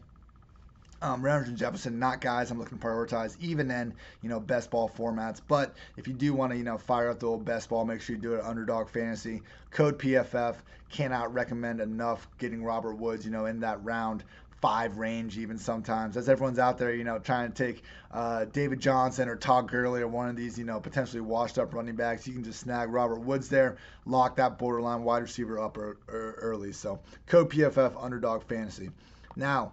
um, 1.01 1.21
Reynolds 1.21 1.49
and 1.49 1.57
Jefferson, 1.57 1.99
not 1.99 2.21
guys 2.21 2.51
I'm 2.51 2.59
looking 2.59 2.77
to 2.77 2.85
prioritize, 2.85 3.37
even 3.39 3.69
in 3.71 3.93
you 4.21 4.29
know 4.29 4.39
best 4.39 4.71
ball 4.71 4.89
formats. 4.89 5.41
But 5.47 5.75
if 5.95 6.07
you 6.07 6.13
do 6.13 6.33
want 6.33 6.51
to 6.51 6.57
you 6.57 6.63
know 6.63 6.77
fire 6.77 7.09
up 7.09 7.19
the 7.19 7.27
old 7.27 7.45
best 7.45 7.69
ball, 7.69 7.85
make 7.85 8.01
sure 8.01 8.15
you 8.15 8.21
do 8.21 8.33
it 8.33 8.43
underdog 8.43 8.89
fantasy. 8.89 9.41
Code 9.71 9.99
PFF 9.99 10.55
cannot 10.89 11.33
recommend 11.33 11.81
enough 11.81 12.27
getting 12.37 12.63
Robert 12.63 12.95
Woods 12.95 13.25
you 13.25 13.31
know 13.31 13.45
in 13.45 13.59
that 13.59 13.83
round 13.83 14.23
five 14.61 14.97
range 14.97 15.37
even 15.37 15.57
sometimes 15.57 16.17
as 16.17 16.27
everyone's 16.27 16.57
out 16.57 16.79
there 16.79 16.93
you 16.93 17.03
know 17.03 17.19
trying 17.19 17.51
to 17.51 17.65
take 17.65 17.83
uh, 18.11 18.45
david 18.45 18.79
johnson 18.79 19.29
or 19.29 19.35
todd 19.35 19.69
Gurley 19.69 20.01
or 20.01 20.07
one 20.07 20.29
of 20.29 20.35
these 20.35 20.57
you 20.57 20.65
know 20.65 20.79
potentially 20.79 21.21
washed 21.21 21.59
up 21.59 21.75
running 21.75 21.95
backs 21.95 22.27
you 22.27 22.33
can 22.33 22.43
just 22.43 22.61
snag 22.61 22.89
robert 22.89 23.19
woods 23.19 23.49
there 23.49 23.77
lock 24.05 24.35
that 24.37 24.57
borderline 24.57 25.03
wide 25.03 25.21
receiver 25.21 25.59
up 25.59 25.77
er, 25.77 25.97
er, 26.09 26.39
early 26.41 26.71
so 26.71 26.99
code 27.27 27.51
pff 27.51 28.03
underdog 28.03 28.43
fantasy 28.43 28.89
now 29.35 29.71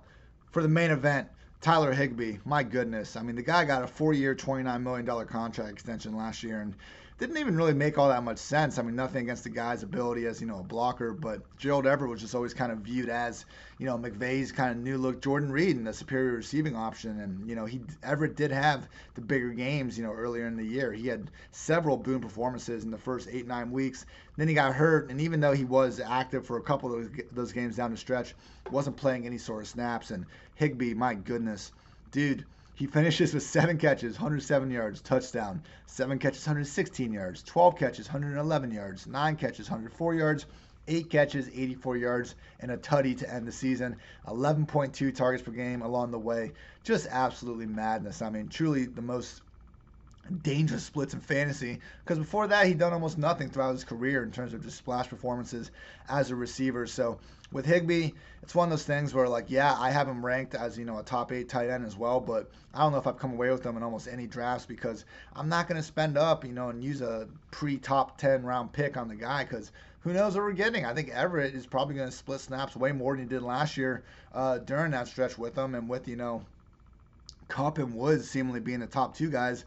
for 0.54 0.62
the 0.62 0.68
main 0.68 0.92
event 0.92 1.26
tyler 1.60 1.92
Higbee. 1.92 2.36
my 2.44 2.62
goodness 2.62 3.16
i 3.16 3.22
mean 3.22 3.34
the 3.34 3.42
guy 3.42 3.64
got 3.64 3.82
a 3.82 3.88
four-year 3.88 4.36
$29 4.36 4.80
million 4.82 5.26
contract 5.26 5.72
extension 5.72 6.16
last 6.16 6.44
year 6.44 6.60
and 6.60 6.76
didn't 7.18 7.36
even 7.36 7.56
really 7.56 7.74
make 7.74 7.96
all 7.96 8.08
that 8.08 8.24
much 8.24 8.38
sense. 8.38 8.76
I 8.76 8.82
mean, 8.82 8.96
nothing 8.96 9.22
against 9.22 9.44
the 9.44 9.50
guy's 9.50 9.84
ability 9.84 10.26
as 10.26 10.40
you 10.40 10.48
know 10.48 10.58
a 10.58 10.64
blocker, 10.64 11.12
but 11.12 11.42
Gerald 11.58 11.86
Everett 11.86 12.10
was 12.10 12.20
just 12.20 12.34
always 12.34 12.52
kind 12.52 12.72
of 12.72 12.78
viewed 12.78 13.08
as 13.08 13.46
you 13.78 13.86
know 13.86 13.96
McVay's 13.96 14.50
kind 14.50 14.72
of 14.72 14.78
new 14.78 14.98
look 14.98 15.22
Jordan 15.22 15.52
Reed 15.52 15.76
and 15.76 15.86
the 15.86 15.92
superior 15.92 16.32
receiving 16.32 16.74
option. 16.74 17.20
And 17.20 17.48
you 17.48 17.54
know 17.54 17.66
he 17.66 17.82
Everett 18.02 18.34
did 18.34 18.50
have 18.50 18.88
the 19.14 19.20
bigger 19.20 19.50
games 19.50 19.96
you 19.96 20.02
know 20.02 20.12
earlier 20.12 20.46
in 20.46 20.56
the 20.56 20.64
year. 20.64 20.92
He 20.92 21.06
had 21.06 21.30
several 21.52 21.96
boom 21.96 22.20
performances 22.20 22.82
in 22.82 22.90
the 22.90 22.98
first 22.98 23.28
eight 23.30 23.46
nine 23.46 23.70
weeks. 23.70 24.06
Then 24.36 24.48
he 24.48 24.54
got 24.54 24.74
hurt, 24.74 25.10
and 25.10 25.20
even 25.20 25.38
though 25.38 25.52
he 25.52 25.64
was 25.64 26.00
active 26.00 26.44
for 26.44 26.56
a 26.56 26.62
couple 26.62 26.92
of 26.92 27.12
those, 27.12 27.24
those 27.30 27.52
games 27.52 27.76
down 27.76 27.92
the 27.92 27.96
stretch, 27.96 28.34
wasn't 28.72 28.96
playing 28.96 29.24
any 29.24 29.38
sort 29.38 29.62
of 29.62 29.68
snaps. 29.68 30.10
And 30.10 30.26
Higbee, 30.56 30.94
my 30.94 31.14
goodness, 31.14 31.70
dude 32.10 32.44
he 32.76 32.86
finishes 32.86 33.32
with 33.32 33.44
seven 33.44 33.78
catches, 33.78 34.14
107 34.14 34.70
yards, 34.70 35.00
touchdown. 35.00 35.62
Seven 35.86 36.18
catches, 36.18 36.44
116 36.44 37.12
yards. 37.12 37.42
12 37.44 37.78
catches, 37.78 38.08
111 38.08 38.72
yards. 38.72 39.06
Nine 39.06 39.36
catches, 39.36 39.70
104 39.70 40.14
yards. 40.14 40.46
Eight 40.88 41.08
catches, 41.08 41.48
84 41.48 41.96
yards, 41.96 42.34
and 42.60 42.72
a 42.72 42.76
tutty 42.76 43.16
to 43.18 43.32
end 43.32 43.46
the 43.46 43.52
season. 43.52 43.96
11.2 44.26 45.14
targets 45.14 45.44
per 45.44 45.52
game 45.52 45.82
along 45.82 46.10
the 46.10 46.18
way. 46.18 46.52
Just 46.82 47.06
absolutely 47.10 47.66
madness. 47.66 48.20
I 48.20 48.30
mean, 48.30 48.48
truly 48.48 48.86
the 48.86 49.02
most 49.02 49.40
dangerous 50.42 50.84
splits 50.84 51.12
in 51.12 51.20
fantasy 51.20 51.78
because 52.02 52.18
before 52.18 52.46
that 52.48 52.66
he'd 52.66 52.78
done 52.78 52.92
almost 52.92 53.18
nothing 53.18 53.48
throughout 53.48 53.72
his 53.72 53.84
career 53.84 54.22
in 54.22 54.30
terms 54.30 54.54
of 54.54 54.62
just 54.62 54.78
splash 54.78 55.08
performances 55.08 55.70
as 56.08 56.30
a 56.30 56.36
receiver. 56.36 56.86
So 56.86 57.18
with 57.52 57.66
Higbee, 57.66 58.12
it's 58.42 58.54
one 58.54 58.68
of 58.68 58.70
those 58.70 58.84
things 58.84 59.12
where 59.12 59.28
like 59.28 59.50
yeah, 59.50 59.76
I 59.78 59.90
have 59.90 60.08
him 60.08 60.24
ranked 60.24 60.54
as 60.54 60.78
you 60.78 60.84
know 60.84 60.98
a 60.98 61.02
top 61.02 61.30
eight 61.30 61.48
tight 61.48 61.68
end 61.68 61.84
as 61.84 61.96
well, 61.96 62.20
but 62.20 62.50
I 62.72 62.80
don't 62.80 62.92
know 62.92 62.98
if 62.98 63.06
I've 63.06 63.18
come 63.18 63.32
away 63.32 63.50
with 63.50 63.64
him 63.64 63.76
in 63.76 63.82
almost 63.82 64.08
any 64.08 64.26
drafts 64.26 64.66
because 64.66 65.04
I'm 65.34 65.48
not 65.48 65.68
going 65.68 65.76
to 65.80 65.86
spend 65.86 66.16
up 66.16 66.44
you 66.44 66.52
know 66.52 66.70
and 66.70 66.82
use 66.82 67.02
a 67.02 67.28
pre 67.50 67.76
top 67.76 68.16
ten 68.16 68.44
round 68.44 68.72
pick 68.72 68.96
on 68.96 69.08
the 69.08 69.16
guy 69.16 69.44
because 69.44 69.72
who 70.00 70.12
knows 70.12 70.34
what 70.34 70.44
we're 70.44 70.52
getting. 70.52 70.84
I 70.86 70.94
think 70.94 71.10
Everett 71.10 71.54
is 71.54 71.66
probably 71.66 71.94
going 71.94 72.10
to 72.10 72.16
split 72.16 72.40
snaps 72.40 72.76
way 72.76 72.92
more 72.92 73.14
than 73.14 73.24
he 73.24 73.28
did 73.28 73.42
last 73.42 73.76
year 73.76 74.04
uh, 74.34 74.58
during 74.58 74.90
that 74.92 75.08
stretch 75.08 75.38
with 75.38 75.56
him 75.56 75.74
and 75.74 75.88
with 75.88 76.08
you 76.08 76.16
know. 76.16 76.44
Kupp 77.48 77.76
and 77.76 77.94
Woods 77.94 78.28
seemingly 78.28 78.60
being 78.60 78.80
the 78.80 78.86
top 78.86 79.14
two 79.14 79.30
guys. 79.30 79.66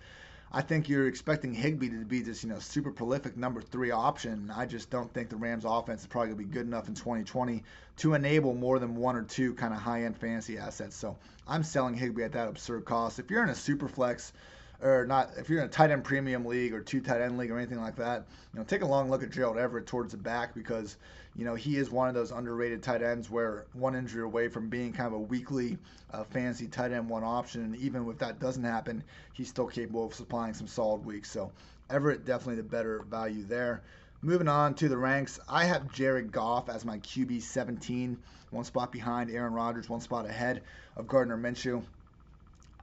I 0.52 0.62
think 0.62 0.88
you're 0.88 1.08
expecting 1.08 1.54
Higbee 1.54 1.90
to 1.90 2.06
be 2.06 2.22
this, 2.22 2.44
you 2.44 2.50
know, 2.50 2.60
super 2.60 2.92
prolific 2.92 3.36
number 3.36 3.62
three 3.62 3.92
option. 3.92 4.52
I 4.56 4.66
just 4.66 4.90
don't 4.90 5.14
think 5.14 5.30
the 5.30 5.36
Rams 5.36 5.66
offense 5.66 6.02
is 6.02 6.08
probably 6.08 6.30
going 6.30 6.40
to 6.40 6.46
be 6.46 6.54
good 6.54 6.66
enough 6.66 6.88
in 6.88 6.96
2020 6.96 7.64
to 7.98 8.14
enable 8.14 8.54
more 8.54 8.80
than 8.80 8.96
one 8.96 9.18
or 9.18 9.24
two 9.24 9.54
kind 9.56 9.74
of 9.74 9.80
high 9.80 10.04
end 10.04 10.18
fantasy 10.18 10.58
assets. 10.58 10.96
So 10.96 11.18
I'm 11.48 11.64
selling 11.64 11.96
Higbee 11.96 12.24
at 12.24 12.32
that 12.32 12.48
absurd 12.48 12.86
cost. 12.86 13.20
If 13.20 13.30
you're 13.30 13.44
in 13.44 13.50
a 13.50 13.56
super 13.56 13.90
flex, 13.90 14.32
or 14.82 15.06
not 15.06 15.32
if 15.38 15.50
you're 15.50 15.60
in 15.60 15.66
a 15.66 15.70
tight 15.70 15.92
end 15.92 16.04
premium 16.04 16.46
league 16.46 16.74
or 16.74 16.82
two 16.82 17.02
tight 17.02 17.22
end 17.22 17.38
league 17.38 17.52
or 17.52 17.58
anything 17.58 17.82
like 17.82 17.96
that, 17.96 18.26
you 18.54 18.60
know, 18.60 18.66
take 18.66 18.82
a 18.82 18.86
long 18.86 19.10
look 19.10 19.24
at 19.24 19.32
Gerald 19.32 19.58
Everett 19.58 19.88
towards 19.88 20.12
the 20.12 20.18
back 20.18 20.54
because 20.54 20.98
you 21.36 21.46
know 21.46 21.56
he 21.56 21.78
is 21.78 21.90
one 21.90 22.08
of 22.08 22.14
those 22.14 22.32
underrated 22.32 22.84
tight 22.84 23.02
ends 23.02 23.30
where 23.30 23.66
one 23.74 23.96
injury 23.96 24.24
away 24.24 24.48
from 24.48 24.70
being 24.70 24.94
kind 24.94 25.08
of 25.08 25.14
a 25.14 25.20
weekly 25.20 25.78
uh, 26.14 26.24
fantasy 26.24 26.68
tight 26.68 26.92
end 26.92 27.10
one 27.10 27.24
option, 27.24 27.64
and 27.64 27.76
even 27.78 28.08
if 28.10 28.18
that 28.20 28.40
doesn't 28.40 28.64
happen, 28.64 29.04
he's 29.34 29.50
still 29.50 29.68
capable 29.68 30.06
of 30.06 30.14
supplying 30.14 30.54
some 30.54 30.68
solid 30.68 31.06
weeks. 31.06 31.32
So 31.32 31.52
Everett 31.90 32.26
definitely 32.26 32.56
the 32.56 32.64
better 32.64 33.04
value 33.10 33.44
there. 33.44 33.82
Moving 34.22 34.48
on 34.48 34.74
to 34.76 34.90
the 34.90 34.98
ranks, 34.98 35.40
I 35.48 35.66
have 35.66 35.92
Jared 35.94 36.32
Goff 36.32 36.70
as 36.70 36.84
my 36.84 36.98
QB 37.00 37.42
17, 37.42 38.18
one 38.50 38.64
spot 38.64 38.92
behind 38.92 39.30
Aaron 39.30 39.54
Rodgers, 39.54 39.90
one 39.90 40.02
spot 40.02 40.26
ahead 40.26 40.64
of 40.96 41.08
Gardner 41.08 41.38
Minshew. 41.38 41.84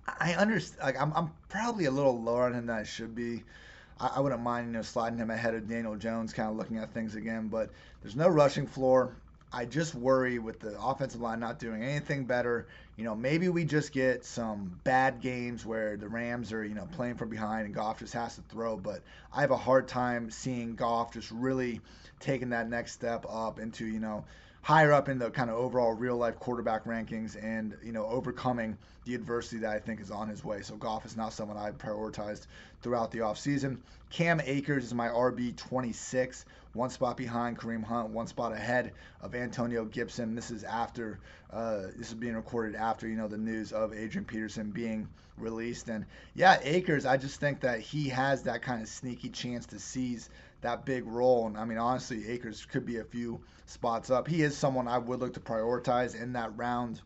I 0.06 0.34
understand. 0.34 0.82
Like 0.82 1.00
I'm, 1.00 1.12
I'm 1.14 1.30
probably 1.48 1.86
a 1.86 1.90
little 1.90 2.20
lower 2.20 2.44
on 2.44 2.54
him 2.54 2.66
than 2.66 2.76
I 2.76 2.84
should 2.84 3.14
be. 3.14 3.42
I, 3.98 4.12
I 4.16 4.20
wouldn't 4.20 4.42
mind, 4.42 4.68
you 4.68 4.72
know, 4.72 4.82
sliding 4.82 5.18
him 5.18 5.30
ahead 5.30 5.54
of 5.54 5.68
Daniel 5.68 5.96
Jones, 5.96 6.32
kind 6.32 6.50
of 6.50 6.56
looking 6.56 6.78
at 6.78 6.92
things 6.92 7.14
again. 7.14 7.48
But 7.48 7.70
there's 8.02 8.16
no 8.16 8.28
rushing 8.28 8.66
floor. 8.66 9.16
I 9.52 9.66
just 9.66 9.94
worry 9.94 10.40
with 10.40 10.58
the 10.58 10.76
offensive 10.80 11.20
line 11.20 11.38
not 11.38 11.60
doing 11.60 11.84
anything 11.84 12.24
better. 12.24 12.66
You 12.96 13.04
know, 13.04 13.14
maybe 13.14 13.48
we 13.48 13.64
just 13.64 13.92
get 13.92 14.24
some 14.24 14.80
bad 14.82 15.20
games 15.20 15.64
where 15.64 15.96
the 15.96 16.08
Rams 16.08 16.52
are, 16.52 16.64
you 16.64 16.74
know, 16.74 16.88
playing 16.90 17.14
from 17.14 17.28
behind 17.28 17.66
and 17.66 17.74
Goff 17.74 18.00
just 18.00 18.14
has 18.14 18.34
to 18.34 18.42
throw. 18.42 18.76
But 18.76 19.02
I 19.32 19.42
have 19.42 19.52
a 19.52 19.56
hard 19.56 19.86
time 19.86 20.28
seeing 20.30 20.74
Goff 20.74 21.12
just 21.12 21.30
really 21.30 21.80
taking 22.18 22.50
that 22.50 22.68
next 22.68 22.92
step 22.92 23.26
up 23.28 23.60
into, 23.60 23.86
you 23.86 24.00
know, 24.00 24.24
higher 24.64 24.92
up 24.92 25.10
in 25.10 25.18
the 25.18 25.30
kind 25.30 25.50
of 25.50 25.56
overall 25.56 25.92
real 25.92 26.16
life 26.16 26.38
quarterback 26.38 26.84
rankings 26.84 27.36
and 27.44 27.76
you 27.84 27.92
know 27.92 28.06
overcoming 28.06 28.76
the 29.04 29.14
adversity 29.14 29.58
that 29.58 29.76
I 29.76 29.78
think 29.78 30.00
is 30.00 30.10
on 30.10 30.26
his 30.26 30.42
way. 30.42 30.62
So 30.62 30.74
Goff 30.76 31.04
is 31.04 31.18
not 31.18 31.34
someone 31.34 31.58
I've 31.58 31.76
prioritized 31.76 32.46
throughout 32.80 33.10
the 33.10 33.18
offseason. 33.18 33.76
Cam 34.08 34.40
Akers 34.40 34.84
is 34.84 34.94
my 34.94 35.08
RB 35.08 35.54
26, 35.54 36.46
one 36.72 36.88
spot 36.88 37.18
behind 37.18 37.58
Kareem 37.58 37.84
Hunt, 37.84 38.08
one 38.08 38.26
spot 38.26 38.52
ahead 38.52 38.92
of 39.20 39.34
Antonio 39.34 39.84
Gibson. 39.84 40.34
This 40.34 40.50
is 40.50 40.64
after 40.64 41.18
uh, 41.52 41.82
this 41.98 42.08
is 42.08 42.14
being 42.14 42.34
recorded 42.34 42.74
after 42.74 43.06
you 43.06 43.16
know 43.16 43.28
the 43.28 43.36
news 43.36 43.70
of 43.70 43.92
Adrian 43.92 44.24
Peterson 44.24 44.70
being 44.70 45.06
released. 45.36 45.90
And 45.90 46.06
yeah, 46.34 46.58
Akers, 46.62 47.04
I 47.04 47.18
just 47.18 47.38
think 47.38 47.60
that 47.60 47.80
he 47.80 48.08
has 48.08 48.44
that 48.44 48.62
kind 48.62 48.80
of 48.80 48.88
sneaky 48.88 49.28
chance 49.28 49.66
to 49.66 49.78
seize 49.78 50.30
that 50.64 50.84
big 50.84 51.06
role. 51.06 51.46
And 51.46 51.56
I 51.56 51.64
mean, 51.64 51.78
honestly, 51.78 52.28
Akers 52.28 52.66
could 52.66 52.84
be 52.84 52.98
a 52.98 53.04
few 53.04 53.40
spots 53.66 54.10
up. 54.10 54.26
He 54.26 54.42
is 54.42 54.56
someone 54.56 54.88
I 54.88 54.98
would 54.98 55.20
look 55.20 55.34
to 55.34 55.40
prioritize 55.40 56.20
in 56.20 56.32
that 56.32 56.56
round. 56.56 57.00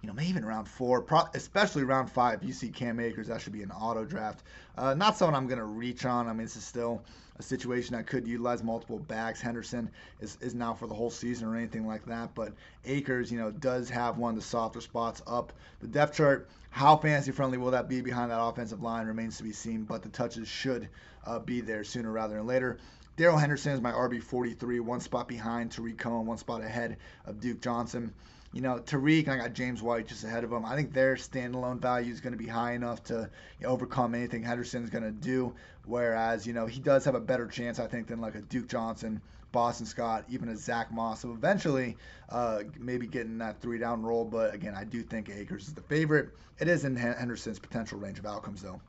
You 0.00 0.06
know, 0.06 0.14
maybe 0.14 0.30
even 0.30 0.46
round 0.46 0.66
four, 0.66 1.02
pro- 1.02 1.28
especially 1.34 1.84
round 1.84 2.10
five. 2.10 2.42
You 2.42 2.54
see 2.54 2.70
Cam 2.70 2.98
Akers, 3.00 3.26
that 3.26 3.42
should 3.42 3.52
be 3.52 3.62
an 3.62 3.70
auto 3.70 4.04
draft. 4.04 4.44
Uh, 4.78 4.94
not 4.94 5.18
someone 5.18 5.34
I'm 5.34 5.46
going 5.46 5.58
to 5.58 5.64
reach 5.64 6.06
on. 6.06 6.26
I 6.26 6.32
mean, 6.32 6.46
this 6.46 6.56
is 6.56 6.64
still 6.64 7.04
a 7.38 7.42
situation 7.42 7.96
that 7.96 8.06
could 8.06 8.26
utilize 8.26 8.62
multiple 8.62 8.98
backs. 8.98 9.42
Henderson 9.42 9.90
is, 10.20 10.38
is 10.40 10.54
now 10.54 10.72
for 10.72 10.86
the 10.86 10.94
whole 10.94 11.10
season 11.10 11.48
or 11.48 11.56
anything 11.56 11.86
like 11.86 12.06
that. 12.06 12.34
But 12.34 12.54
Akers, 12.86 13.30
you 13.30 13.38
know, 13.38 13.50
does 13.50 13.90
have 13.90 14.16
one 14.16 14.30
of 14.30 14.36
the 14.36 14.46
softer 14.46 14.80
spots 14.80 15.20
up 15.26 15.52
the 15.80 15.88
depth 15.88 16.14
chart. 16.14 16.48
How 16.70 16.96
fantasy 16.96 17.32
friendly 17.32 17.58
will 17.58 17.72
that 17.72 17.88
be 17.88 18.00
behind 18.00 18.30
that 18.30 18.40
offensive 18.40 18.82
line 18.82 19.06
remains 19.06 19.36
to 19.38 19.42
be 19.42 19.52
seen, 19.52 19.84
but 19.84 20.02
the 20.02 20.08
touches 20.08 20.48
should 20.48 20.88
uh, 21.26 21.38
be 21.38 21.60
there 21.60 21.84
sooner 21.84 22.10
rather 22.10 22.36
than 22.36 22.46
later. 22.46 22.78
Darrell 23.16 23.36
Henderson 23.36 23.72
is 23.72 23.80
my 23.82 23.92
RB 23.92 24.22
43, 24.22 24.80
one 24.80 25.00
spot 25.00 25.28
behind 25.28 25.72
Tarik 25.72 25.98
Cohen, 25.98 26.24
one 26.24 26.38
spot 26.38 26.62
ahead 26.62 26.96
of 27.26 27.38
Duke 27.38 27.60
Johnson. 27.60 28.14
You 28.52 28.62
know, 28.62 28.78
Tarik 28.78 29.26
and 29.26 29.34
I 29.34 29.36
got 29.36 29.52
James 29.52 29.82
White 29.82 30.08
just 30.08 30.24
ahead 30.24 30.42
of 30.42 30.50
him. 30.50 30.64
I 30.64 30.74
think 30.74 30.92
their 30.92 31.16
standalone 31.16 31.80
value 31.80 32.12
is 32.12 32.20
going 32.20 32.32
to 32.32 32.38
be 32.38 32.46
high 32.46 32.72
enough 32.72 33.02
to 33.04 33.28
you 33.60 33.66
know, 33.66 33.72
overcome 33.72 34.14
anything 34.14 34.42
Henderson's 34.42 34.90
going 34.90 35.04
to 35.04 35.10
do. 35.10 35.54
Whereas, 35.84 36.46
you 36.46 36.52
know, 36.52 36.66
he 36.66 36.80
does 36.80 37.04
have 37.04 37.14
a 37.14 37.20
better 37.20 37.46
chance, 37.46 37.78
I 37.78 37.86
think, 37.86 38.06
than 38.06 38.20
like 38.20 38.36
a 38.36 38.40
Duke 38.40 38.68
Johnson, 38.68 39.20
Boston 39.52 39.86
Scott, 39.86 40.24
even 40.30 40.48
a 40.48 40.56
Zach 40.56 40.90
Moss. 40.90 41.20
So 41.20 41.32
eventually, 41.32 41.96
uh, 42.30 42.62
maybe 42.78 43.06
getting 43.06 43.38
that 43.38 43.60
three 43.60 43.78
down 43.78 44.02
roll. 44.02 44.24
But 44.24 44.54
again, 44.54 44.74
I 44.74 44.84
do 44.84 45.02
think 45.02 45.28
Akers 45.28 45.68
is 45.68 45.74
the 45.74 45.82
favorite. 45.82 46.30
It 46.58 46.68
is 46.68 46.84
in 46.84 46.96
Henderson's 46.96 47.58
potential 47.58 47.98
range 47.98 48.18
of 48.18 48.26
outcomes, 48.26 48.62
though. 48.62 48.80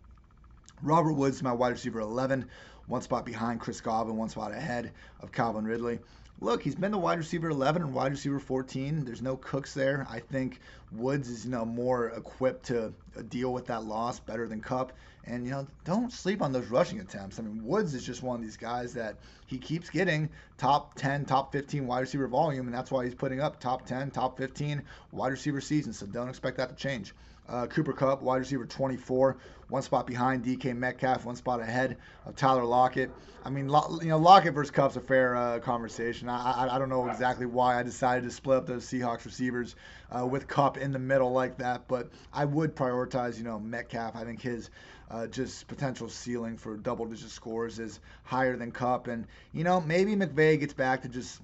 Robert 0.84 1.14
Woods, 1.14 1.44
my 1.44 1.54
wide 1.54 1.70
receiver 1.70 2.00
11, 2.00 2.46
one 2.88 3.02
spot 3.02 3.26
behind 3.26 3.60
Chris 3.60 3.82
Godwin, 3.82 4.18
one 4.18 4.30
spot 4.30 4.52
ahead 4.52 4.92
of 5.22 5.32
Calvin 5.32 5.66
Ridley. 5.66 6.00
Look, 6.40 6.64
he's 6.64 6.74
been 6.74 6.90
the 6.90 6.98
wide 6.98 7.20
receiver 7.20 7.50
11 7.50 7.84
and 7.84 7.94
wide 7.94 8.12
receiver 8.12 8.40
14. 8.40 9.06
There's 9.06 9.22
no 9.22 9.38
Cooks 9.38 9.76
there. 9.76 10.08
I 10.10 10.20
think 10.20 10.60
Woods 10.92 11.30
is 11.30 11.46
you 11.46 11.52
know 11.52 11.66
more 11.66 12.08
equipped 12.10 12.66
to 12.66 12.92
deal 13.30 13.54
with 13.54 13.68
that 13.68 13.84
loss 13.84 14.20
better 14.20 14.48
than 14.48 14.60
Kupp. 14.60 14.92
And 15.26 15.46
you 15.46 15.52
know, 15.52 15.68
don't 15.86 16.12
sleep 16.12 16.42
on 16.42 16.52
those 16.52 16.66
rushing 16.68 17.00
attempts. 17.00 17.38
I 17.38 17.44
mean, 17.44 17.64
Woods 17.64 17.94
is 17.94 18.04
just 18.04 18.24
one 18.24 18.38
of 18.38 18.42
these 18.42 18.58
guys 18.58 18.92
that 18.96 19.18
he 19.46 19.60
keeps 19.60 19.92
getting 19.92 20.30
top 20.58 20.96
10, 20.96 21.26
top 21.26 21.52
15 21.52 21.86
wide 21.86 22.00
receiver 22.00 22.28
volume, 22.28 22.66
and 22.66 22.74
that's 22.74 22.90
why 22.90 23.06
he's 23.06 23.14
putting 23.14 23.40
up 23.40 23.60
top 23.60 23.86
10, 23.86 24.10
top 24.10 24.36
15 24.36 24.82
wide 25.12 25.32
receiver 25.32 25.62
seasons. 25.62 26.00
So 26.00 26.08
don't 26.08 26.28
expect 26.28 26.58
that 26.58 26.70
to 26.70 26.76
change. 26.76 27.14
Uh, 27.48 27.68
Cooper 27.68 27.94
Kupp, 27.94 28.24
wide 28.24 28.38
receiver 28.38 28.66
24, 28.66 29.38
one 29.72 29.82
spot 29.82 30.06
behind 30.06 30.44
DK 30.44 30.76
Metcalf, 30.76 31.24
one 31.24 31.38
spot 31.38 31.62
ahead 31.62 31.96
of 32.26 32.36
Tyler 32.36 32.66
Lockett. 32.66 33.10
I 33.46 33.50
mean, 33.50 33.70
you 34.02 34.10
know, 34.10 34.18
Lockett 34.18 34.54
versus 34.54 34.70
Kupp's 34.70 34.98
a 34.98 35.02
fair 35.02 35.36
uh, 35.36 35.60
conversation. 35.60 36.28
I, 36.28 36.52
I, 36.52 36.76
I, 36.76 36.80
don't 36.80 36.90
know 36.90 37.08
exactly 37.08 37.46
why 37.46 37.80
I 37.80 37.84
decided 37.84 38.26
to 38.26 38.32
split 38.32 38.58
up 38.58 38.68
those 38.68 38.86
Seahawks 38.86 39.24
receivers 39.24 39.78
uh, 40.12 40.28
with 40.28 40.48
Kupp 40.50 40.78
in 40.78 40.92
the 40.92 41.00
middle 41.00 41.32
like 41.32 41.58
that, 41.60 41.88
but 41.88 42.10
I 42.34 42.44
would 42.44 42.76
prioritize, 42.76 43.38
you 43.38 43.46
know, 43.46 43.60
Metcalf. 43.62 44.16
I 44.16 44.26
think 44.26 44.42
his 44.42 44.70
uh, 45.10 45.28
just 45.28 45.70
potential 45.70 46.10
ceiling 46.10 46.58
for 46.58 46.76
double-digit 46.76 47.30
scores 47.30 47.80
is 47.80 48.02
higher 48.26 48.58
than 48.58 48.72
Kupp, 48.74 49.08
and 49.08 49.26
you 49.54 49.64
know, 49.64 49.80
maybe 49.80 50.16
McVay 50.18 50.60
gets 50.60 50.74
back 50.74 51.02
to 51.04 51.08
just 51.08 51.40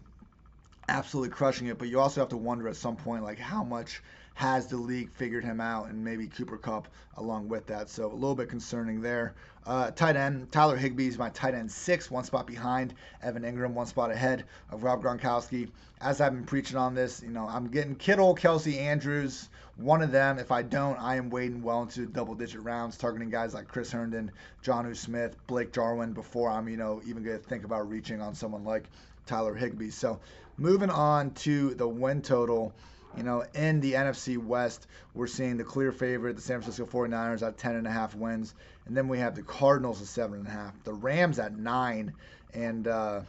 absolutely 0.89 1.29
crushing 1.29 1.67
it. 1.67 1.79
But 1.79 1.87
you 1.87 2.01
also 2.01 2.19
have 2.19 2.29
to 2.29 2.37
wonder 2.37 2.67
at 2.67 2.75
some 2.75 2.97
point, 2.97 3.23
like 3.23 3.39
how 3.39 3.63
much 3.63 4.03
has 4.37 4.67
the 4.67 4.77
league 4.77 5.09
figured 5.09 5.43
him 5.43 5.59
out, 5.59 5.89
and 5.89 6.05
maybe 6.05 6.27
Cooper 6.27 6.57
Kupp 6.57 6.87
along 7.15 7.49
with 7.49 7.65
that. 7.65 7.89
So 7.89 8.05
a 8.05 8.13
little 8.13 8.35
bit 8.35 8.49
concerning 8.49 9.01
there. 9.01 9.33
Uh, 9.65 9.89
tight 9.89 10.15
end 10.15 10.51
Tyler 10.51 10.77
Higbee 10.77 11.07
is 11.07 11.17
my 11.17 11.29
tight 11.29 11.55
end 11.55 11.71
six, 11.71 12.11
one 12.11 12.23
spot 12.23 12.45
behind 12.45 12.93
Evan 13.23 13.41
Engram, 13.41 13.73
one 13.73 13.87
spot 13.87 14.11
ahead 14.11 14.43
of 14.69 14.83
Rob 14.83 15.01
Gronkowski. 15.01 15.71
As 16.01 16.21
I've 16.21 16.33
been 16.33 16.43
preaching 16.45 16.77
on 16.77 16.93
this, 16.93 17.23
you 17.23 17.31
know, 17.31 17.47
I'm 17.47 17.67
getting 17.69 17.95
Kittle, 17.95 18.35
Kelsey, 18.35 18.77
Andrews, 18.77 19.49
one 19.75 20.03
of 20.03 20.11
them. 20.11 20.37
If 20.37 20.51
I 20.51 20.61
don't, 20.61 20.97
I 20.97 21.15
am 21.15 21.31
wading 21.31 21.63
well 21.63 21.81
into 21.81 22.05
double 22.05 22.35
digit 22.35 22.61
rounds, 22.61 22.95
targeting 22.95 23.31
guys 23.31 23.55
like 23.55 23.67
Chris 23.67 23.91
Herndon, 23.91 24.29
Jonnu 24.63 24.95
Smith, 24.95 25.35
Blake 25.47 25.73
Jarwin 25.73 26.13
before 26.13 26.51
I'm, 26.51 26.69
you 26.69 26.77
know, 26.77 27.01
even 27.07 27.23
going 27.23 27.39
to 27.39 27.43
think 27.43 27.65
about 27.65 27.89
reaching 27.89 28.21
on 28.21 28.35
someone 28.35 28.63
like 28.63 28.83
Tyler 29.25 29.55
Higbee. 29.55 29.89
So 29.89 30.19
moving 30.59 30.91
on 30.91 31.31
to 31.31 31.73
the 31.73 31.87
win 31.87 32.21
total. 32.21 32.71
You 33.17 33.23
know, 33.23 33.43
in 33.55 33.81
the 33.81 33.93
NFC 33.93 34.37
West, 34.37 34.85
we're 35.15 35.25
seeing 35.25 35.57
the 35.57 35.63
clear 35.63 35.91
favorite, 35.91 36.35
the 36.35 36.41
San 36.41 36.61
Francisco 36.61 36.85
49ers 36.85 37.45
at 37.45 37.57
10.5 37.57 38.13
wins. 38.13 38.53
And 38.85 38.95
then 38.95 39.07
we 39.07 39.17
have 39.17 39.35
the 39.35 39.41
Cardinals 39.41 40.01
at 40.01 40.29
7.5, 40.29 40.71
the 40.83 40.93
Rams 40.93 41.39
at 41.39 41.57
9. 41.57 42.13
And 42.53 42.87
uh, 42.87 43.21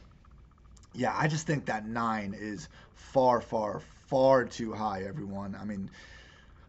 yeah, 0.94 1.16
I 1.18 1.26
just 1.26 1.46
think 1.46 1.66
that 1.66 1.86
9 1.86 2.36
is 2.38 2.68
far, 2.92 3.40
far, 3.40 3.80
far 4.08 4.44
too 4.44 4.74
high, 4.74 5.04
everyone. 5.04 5.56
I 5.58 5.64
mean, 5.64 5.90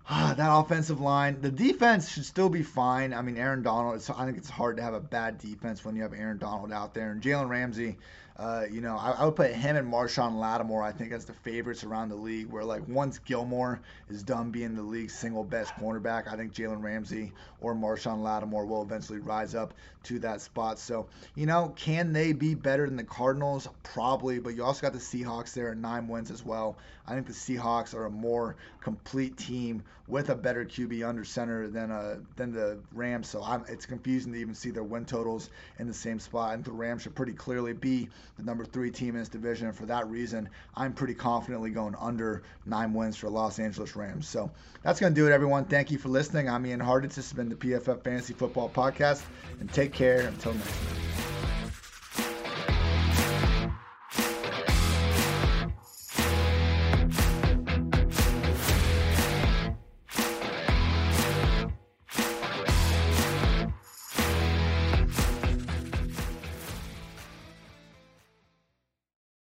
that 0.09 0.49
offensive 0.51 0.99
line, 0.99 1.39
the 1.39 1.51
defense 1.51 2.09
should 2.09 2.25
still 2.25 2.49
be 2.49 2.63
fine. 2.63 3.13
I 3.13 3.21
mean, 3.21 3.37
Aaron 3.37 3.61
Donald, 3.61 4.03
I 4.17 4.25
think 4.25 4.37
it's 4.37 4.49
hard 4.49 4.77
to 4.77 4.83
have 4.83 4.95
a 4.95 4.99
bad 4.99 5.37
defense 5.37 5.85
when 5.85 5.95
you 5.95 6.01
have 6.01 6.13
Aaron 6.13 6.39
Donald 6.39 6.71
out 6.71 6.95
there. 6.95 7.11
And 7.11 7.21
Jalen 7.21 7.47
Ramsey, 7.47 7.95
uh, 8.39 8.63
you 8.71 8.79
know, 8.79 8.97
I, 8.97 9.11
I, 9.11 9.25
would 9.25 9.35
put 9.35 9.51
him 9.51 9.75
and 9.75 9.91
Marshon 9.91 10.39
Lattimore, 10.39 10.81
I 10.81 10.93
think, 10.93 11.11
as 11.11 11.25
the 11.25 11.33
favorites 11.33 11.83
around 11.83 12.07
the 12.07 12.15
league. 12.15 12.47
Where 12.47 12.63
like 12.63 12.87
once 12.87 13.19
Gilmore 13.19 13.81
is 14.09 14.23
done 14.23 14.49
being 14.49 14.75
the 14.75 14.81
league's 14.81 15.13
single 15.13 15.43
best 15.43 15.73
cornerback, 15.73 16.31
I 16.31 16.37
think 16.37 16.53
Jalen 16.53 16.81
Ramsey 16.81 17.33
or 17.59 17.75
Marshon 17.75 18.23
Lattimore 18.23 18.65
will 18.65 18.81
eventually 18.81 19.19
rise 19.19 19.55
up 19.55 19.73
to 20.03 20.19
that 20.19 20.39
spot. 20.39 20.79
So 20.79 21.07
you 21.35 21.47
know, 21.47 21.73
can 21.75 22.13
they 22.13 22.31
be 22.31 22.55
better 22.55 22.85
than 22.85 22.95
the 22.95 23.03
Cardinals? 23.03 23.67
Probably, 23.83 24.39
but 24.39 24.55
you 24.55 24.63
also 24.63 24.81
got 24.81 24.93
the 24.93 24.99
Seahawks 24.99 25.53
there 25.53 25.71
at 25.71 25.77
nine 25.77 26.07
wins 26.07 26.31
as 26.31 26.43
well. 26.43 26.77
I 27.05 27.15
think 27.15 27.27
the 27.27 27.33
Seahawks 27.33 27.93
are 27.93 28.05
a 28.05 28.09
more 28.09 28.55
complete 28.79 29.35
team 29.35 29.83
with 30.07 30.29
a 30.29 30.35
better 30.35 30.65
QB 30.65 31.07
under 31.07 31.23
center 31.23 31.67
than 31.67 31.91
uh 31.91 32.17
than 32.35 32.51
the 32.51 32.79
Rams. 32.93 33.29
So 33.29 33.43
I'm, 33.43 33.65
it's 33.67 33.85
confusing 33.85 34.33
to 34.33 34.39
even 34.39 34.55
see 34.55 34.71
their 34.71 34.83
win 34.83 35.05
totals 35.05 35.49
in 35.79 35.87
the 35.87 35.93
same 35.93 36.19
spot. 36.19 36.59
Think 36.59 36.65
the 36.65 36.71
Rams 36.71 37.03
should 37.03 37.15
pretty 37.15 37.33
clearly 37.33 37.73
be 37.73 38.09
the 38.37 38.43
number 38.43 38.65
three 38.65 38.91
team 38.91 39.15
in 39.15 39.21
this 39.21 39.29
division. 39.29 39.67
And 39.67 39.75
for 39.75 39.85
that 39.85 40.07
reason, 40.09 40.49
I'm 40.75 40.93
pretty 40.93 41.13
confidently 41.13 41.69
going 41.69 41.95
under 41.99 42.43
nine 42.65 42.93
wins 42.93 43.15
for 43.15 43.29
Los 43.29 43.59
Angeles 43.59 43.95
Rams. 43.95 44.27
So 44.27 44.51
that's 44.83 44.99
going 44.99 45.13
to 45.13 45.19
do 45.19 45.27
it, 45.27 45.31
everyone. 45.31 45.65
Thank 45.65 45.89
you 45.91 45.97
for 45.97 46.09
listening. 46.09 46.49
I'm 46.49 46.65
Ian 46.65 46.81
Hartitz. 46.81 47.15
This 47.15 47.29
has 47.29 47.33
been 47.33 47.49
the 47.49 47.55
PFF 47.55 48.03
Fantasy 48.03 48.33
Football 48.33 48.69
Podcast. 48.69 49.23
And 49.59 49.71
take 49.71 49.93
care 49.93 50.27
until 50.27 50.53
next 50.53 50.67
time. 50.67 51.38